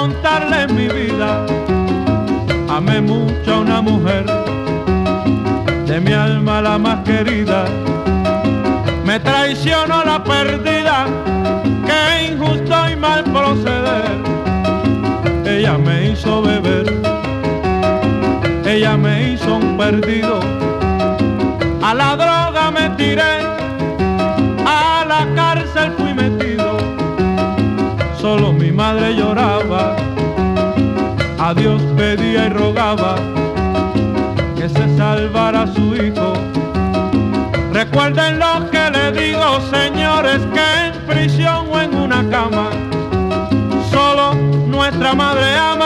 Contarles 0.02 0.74
mi 0.74 0.88
vida. 0.88 1.45
Amé 2.68 3.02
mucho 3.02 3.54
a 3.54 3.60
una 3.60 3.82
mujer 3.82 4.26
de 5.86 5.99
mi 5.99 6.14
alma 6.14 6.60
la 6.62 6.80
más 6.80 6.99
querida. 7.04 7.66
Me 9.06 9.20
traicionó 9.20 10.04
la 10.04 10.24
perdida, 10.24 11.06
qué 11.88 12.32
injusto 12.32 12.76
y 12.91 12.95
mal 12.95 13.24
proceder. 13.26 14.18
Ella 15.45 15.78
me 15.78 15.95
hizo 16.10 16.41
beber, 16.41 16.88
ella 18.66 18.97
me 18.97 19.14
hizo 19.34 19.56
un 19.56 19.78
perdido. 19.78 20.39
A 21.84 21.93
la 21.93 22.16
droga 22.16 22.72
me 22.72 22.89
tiré, 23.02 23.34
que 34.58 34.68
se 34.68 34.98
salvara 34.98 35.66
su 35.68 35.96
hijo. 35.96 36.34
Recuerden 37.72 38.38
lo 38.38 38.70
que 38.70 38.89
le 38.92 39.12
digo, 39.14 39.62
señores, 39.72 40.42
que 40.54 40.88
en 40.88 41.06
prisión 41.08 41.68
o 41.72 41.80
en 41.80 41.96
una 41.96 42.30
cama, 42.30 42.70
solo 43.89 44.34
nuestra 44.68 45.14
madre 45.14 45.56
ama, 45.56 45.80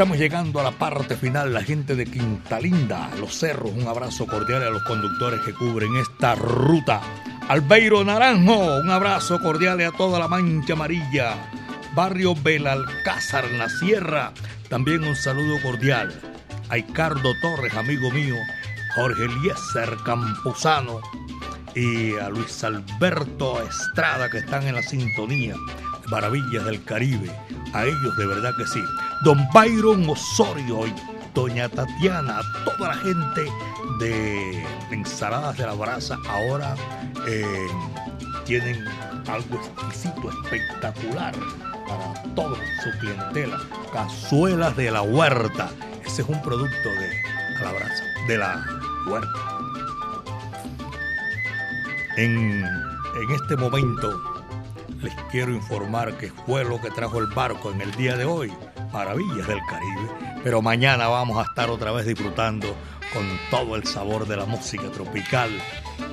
estamos 0.00 0.16
llegando 0.16 0.58
a 0.58 0.62
la 0.62 0.70
parte 0.70 1.14
final. 1.14 1.52
La 1.52 1.62
gente 1.62 1.94
de 1.94 2.06
Quinta 2.06 2.58
Linda, 2.58 3.10
Los 3.20 3.38
Cerros, 3.38 3.72
un 3.76 3.86
abrazo 3.86 4.26
cordial 4.26 4.62
a 4.62 4.70
los 4.70 4.82
conductores 4.84 5.40
que 5.40 5.52
cubren 5.52 5.94
esta 5.96 6.34
ruta. 6.34 7.02
Albeiro 7.48 8.02
Naranjo, 8.02 8.78
un 8.78 8.88
abrazo 8.88 9.38
cordial 9.40 9.78
a 9.82 9.92
toda 9.92 10.18
la 10.18 10.26
mancha 10.26 10.72
amarilla. 10.72 11.34
Barrio 11.94 12.34
Belalcázar, 12.34 13.44
la 13.50 13.68
Sierra, 13.68 14.32
también 14.70 15.04
un 15.04 15.14
saludo 15.14 15.60
cordial. 15.60 16.18
A 16.70 16.76
Ricardo 16.76 17.34
Torres, 17.42 17.74
amigo 17.74 18.10
mío. 18.10 18.36
Jorge 18.94 19.26
Eliezer 19.26 19.98
Campuzano 20.02 21.02
y 21.74 22.16
a 22.16 22.30
Luis 22.30 22.64
Alberto 22.64 23.62
Estrada 23.62 24.30
que 24.30 24.38
están 24.38 24.66
en 24.66 24.76
la 24.76 24.82
sintonía. 24.82 25.56
Maravillas 26.10 26.64
del 26.64 26.82
Caribe. 26.84 27.30
A 27.72 27.84
ellos 27.84 28.16
de 28.16 28.26
verdad 28.26 28.52
que 28.56 28.66
sí. 28.66 28.82
Don 29.24 29.38
Byron 29.54 30.08
Osorio 30.08 30.86
y 30.86 30.94
Doña 31.34 31.68
Tatiana, 31.68 32.40
toda 32.64 32.88
la 32.88 32.94
gente 32.96 33.44
de 34.00 34.64
Ensaladas 34.90 35.56
de 35.56 35.66
la 35.66 35.74
Brasa 35.74 36.18
ahora 36.28 36.74
eh, 37.28 37.66
tienen 38.44 38.84
algo 39.28 39.56
exquisito, 39.56 40.30
espectacular 40.42 41.34
para 41.86 42.34
toda 42.34 42.56
su 42.82 42.98
clientela. 42.98 43.60
Cazuelas 43.92 44.76
de 44.76 44.90
la 44.90 45.02
huerta. 45.02 45.70
Ese 46.04 46.22
es 46.22 46.28
un 46.28 46.42
producto 46.42 46.88
de 46.88 47.62
la 47.62 47.72
brasa, 47.72 48.04
de 48.26 48.38
la 48.38 48.64
huerta. 49.06 49.28
En, 52.16 52.64
en 52.64 53.30
este 53.30 53.56
momento 53.56 54.29
les 55.02 55.14
quiero 55.30 55.52
informar 55.52 56.16
que 56.18 56.30
fue 56.30 56.64
lo 56.64 56.80
que 56.80 56.90
trajo 56.90 57.18
el 57.18 57.26
barco 57.26 57.70
en 57.70 57.80
el 57.80 57.90
día 57.92 58.16
de 58.16 58.24
hoy, 58.24 58.52
Maravillas 58.92 59.46
del 59.46 59.60
Caribe. 59.68 60.40
Pero 60.42 60.62
mañana 60.62 61.08
vamos 61.08 61.38
a 61.38 61.48
estar 61.48 61.70
otra 61.70 61.92
vez 61.92 62.06
disfrutando 62.06 62.74
con 63.12 63.26
todo 63.50 63.76
el 63.76 63.84
sabor 63.84 64.26
de 64.26 64.36
la 64.36 64.46
música 64.46 64.90
tropical 64.90 65.50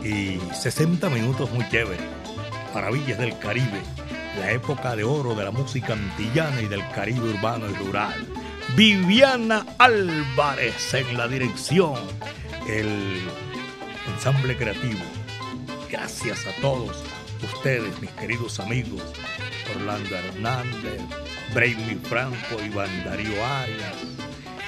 y 0.04 0.40
60 0.54 1.10
minutos 1.10 1.52
muy 1.52 1.68
chévere. 1.70 2.04
Maravillas 2.74 3.18
del 3.18 3.38
Caribe, 3.40 3.82
la 4.40 4.52
época 4.52 4.96
de 4.96 5.04
oro 5.04 5.36
de 5.36 5.44
la 5.44 5.52
música 5.52 5.94
antillana 5.94 6.62
y 6.62 6.68
del 6.68 6.88
Caribe 6.92 7.30
urbano 7.30 7.70
y 7.70 7.74
rural. 7.74 8.28
Viviana 8.76 9.66
Álvarez 9.78 10.94
en 10.94 11.18
la 11.18 11.28
dirección, 11.28 11.96
el 12.68 13.22
ensamble 14.14 14.56
creativo. 14.58 15.04
Gracias 15.90 16.46
a 16.46 16.62
todos 16.62 17.04
ustedes, 17.46 18.02
mis 18.02 18.12
queridos 18.12 18.60
amigos, 18.60 19.02
Orlando 19.76 20.16
Hernández, 20.16 21.02
Brainy 21.54 21.96
Franco, 22.04 22.62
Iván 22.64 23.04
Darío 23.04 23.46
Arias, 23.46 23.96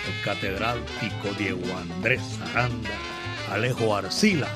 el 0.07 0.23
catedrático 0.23 1.33
Diego 1.37 1.65
Andrés 1.77 2.21
Aranda, 2.51 2.89
Alejo 3.51 3.95
Arcila, 3.95 4.47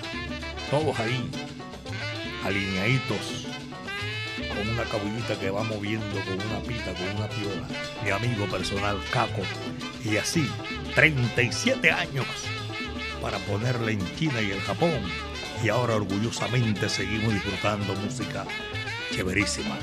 todos 0.70 1.00
ahí, 1.00 1.30
alineaditos, 2.46 3.48
con 4.56 4.70
una 4.70 4.84
cabullita 4.84 5.40
que 5.40 5.50
va 5.50 5.64
moviendo 5.64 6.20
con 6.26 6.34
una 6.34 6.60
pita, 6.62 6.94
con 6.94 7.10
una 7.16 7.28
piola, 7.28 7.68
mi 8.04 8.10
amigo 8.12 8.46
personal 8.48 8.98
Caco, 9.12 9.42
y 10.04 10.18
así, 10.18 10.48
37 10.96 11.92
años 11.92 12.26
para 13.22 13.38
ponerle 13.40 13.94
en 13.94 14.16
China 14.16 14.42
y 14.42 14.52
el 14.52 14.62
Japón 14.62 15.02
y 15.64 15.70
ahora 15.70 15.96
orgullosamente 15.96 16.90
seguimos 16.90 17.34
disfrutando 17.34 17.96
música 17.96 18.46
chéverísima. 19.12 19.78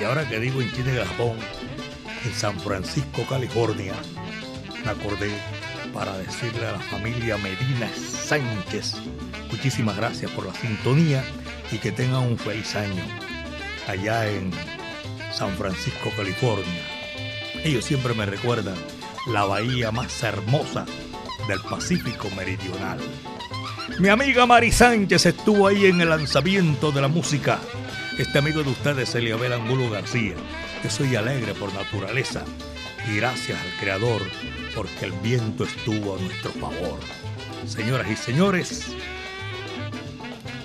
Y 0.00 0.04
ahora 0.04 0.26
que 0.26 0.40
digo 0.40 0.62
en 0.62 0.72
China 0.72 0.92
y 0.94 1.06
Japón, 1.06 1.36
en 2.24 2.32
San 2.32 2.58
Francisco, 2.58 3.26
California, 3.28 3.94
me 4.84 4.90
acordé 4.90 5.30
para 5.92 6.16
decirle 6.16 6.66
a 6.66 6.72
la 6.72 6.78
familia 6.78 7.36
Medina 7.36 7.90
Sánchez, 7.94 8.94
muchísimas 9.50 9.96
gracias 9.96 10.30
por 10.30 10.46
la 10.46 10.54
sintonía 10.54 11.22
y 11.70 11.78
que 11.78 11.92
tengan 11.92 12.22
un 12.22 12.38
feliz 12.38 12.74
año 12.74 13.04
allá 13.86 14.28
en 14.28 14.50
San 15.32 15.54
Francisco, 15.56 16.10
California. 16.16 16.82
Ellos 17.64 17.84
siempre 17.84 18.14
me 18.14 18.24
recuerdan 18.24 18.76
la 19.28 19.44
bahía 19.44 19.90
más 19.90 20.22
hermosa 20.22 20.86
del 21.48 21.60
Pacífico 21.60 22.30
Meridional. 22.36 22.98
Mi 24.00 24.08
amiga 24.08 24.44
Mari 24.44 24.72
Sánchez 24.72 25.26
estuvo 25.26 25.66
ahí 25.66 25.86
en 25.86 26.00
el 26.00 26.10
lanzamiento 26.10 26.92
de 26.92 27.00
la 27.00 27.08
música. 27.08 27.60
Este 28.18 28.38
amigo 28.38 28.62
de 28.62 28.70
ustedes, 28.70 29.14
Eliabel 29.14 29.54
Angulo 29.54 29.88
García. 29.88 30.34
Yo 30.82 30.90
soy 30.90 31.16
alegre 31.16 31.54
por 31.54 31.72
naturaleza 31.72 32.44
y 33.08 33.16
gracias 33.16 33.58
al 33.58 33.80
Creador 33.80 34.20
porque 34.74 35.06
el 35.06 35.12
viento 35.12 35.64
estuvo 35.64 36.16
a 36.16 36.20
nuestro 36.20 36.50
favor. 36.52 36.98
Señoras 37.66 38.10
y 38.10 38.16
señores, 38.16 38.88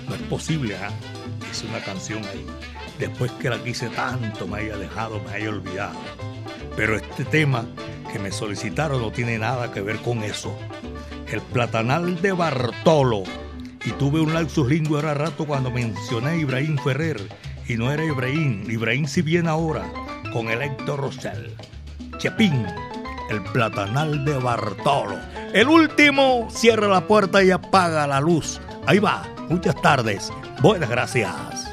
no 0.09 0.15
es 0.15 0.22
posible, 0.24 0.74
¿eh? 0.76 1.67
Una 1.69 1.80
canción 1.80 2.26
ahí. 2.26 2.45
Después 2.97 3.32
que 3.34 3.49
la 3.49 3.63
quise 3.63 3.89
tanto, 3.89 4.47
me 4.47 4.59
haya 4.59 4.78
dejado, 4.78 5.22
me 5.22 5.32
haya 5.32 5.49
olvidado. 5.49 5.99
Pero 6.76 6.97
este 6.97 7.24
tema 7.24 7.65
que 8.11 8.19
me 8.19 8.32
solicitaron 8.32 9.01
no 9.01 9.11
tiene 9.11 9.38
nada 9.38 9.72
que 9.72 9.82
ver 9.82 9.97
con 9.97 10.24
eso 10.24 10.57
el 11.32 11.41
platanal 11.41 12.21
de 12.21 12.32
Bartolo. 12.32 13.23
Y 13.86 13.91
tuve 13.91 14.19
un 14.19 14.34
lapsus 14.34 14.67
lindo 14.67 14.99
era 14.99 15.13
rato 15.13 15.45
cuando 15.45 15.71
mencioné 15.71 16.29
a 16.29 16.36
Ibrahim 16.36 16.77
Ferrer. 16.77 17.21
Y 17.67 17.75
no 17.75 17.91
era 17.91 18.03
Ibrahim, 18.03 18.69
Ibrahim 18.69 19.05
si 19.05 19.21
viene 19.21 19.49
ahora, 19.49 19.84
con 20.34 20.49
el 20.49 20.61
Héctor 20.61 20.99
Rosell. 20.99 21.55
Chepín, 22.17 22.65
el 23.29 23.41
platanal 23.53 24.25
de 24.25 24.38
Bartolo. 24.38 25.17
El 25.53 25.67
último 25.67 26.47
cierra 26.51 26.88
la 26.88 27.07
puerta 27.07 27.43
y 27.43 27.51
apaga 27.51 28.05
la 28.07 28.19
luz. 28.19 28.59
Ahí 28.86 28.99
va, 28.99 29.23
muchas 29.49 29.79
tardes. 29.82 30.32
Buenas 30.61 30.89
gracias. 30.89 31.70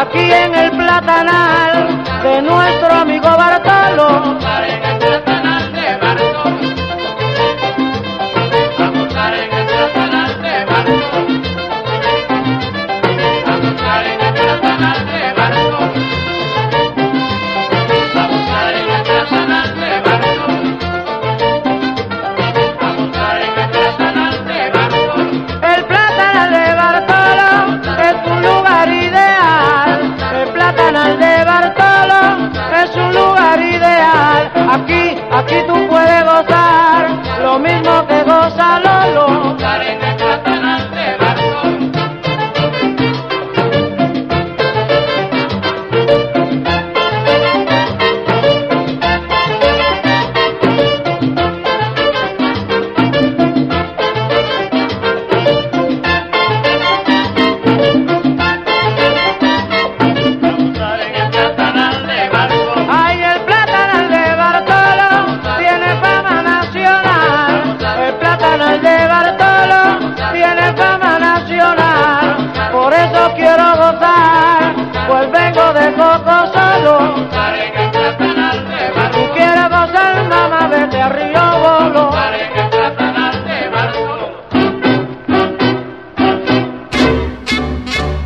Aquí 0.00 0.30
en 0.30 0.54
el 0.54 0.70
platanal 0.72 2.04
de 2.22 2.42
nuestro 2.42 2.92
amigo 2.92 3.28
Bartolo. 3.28 4.38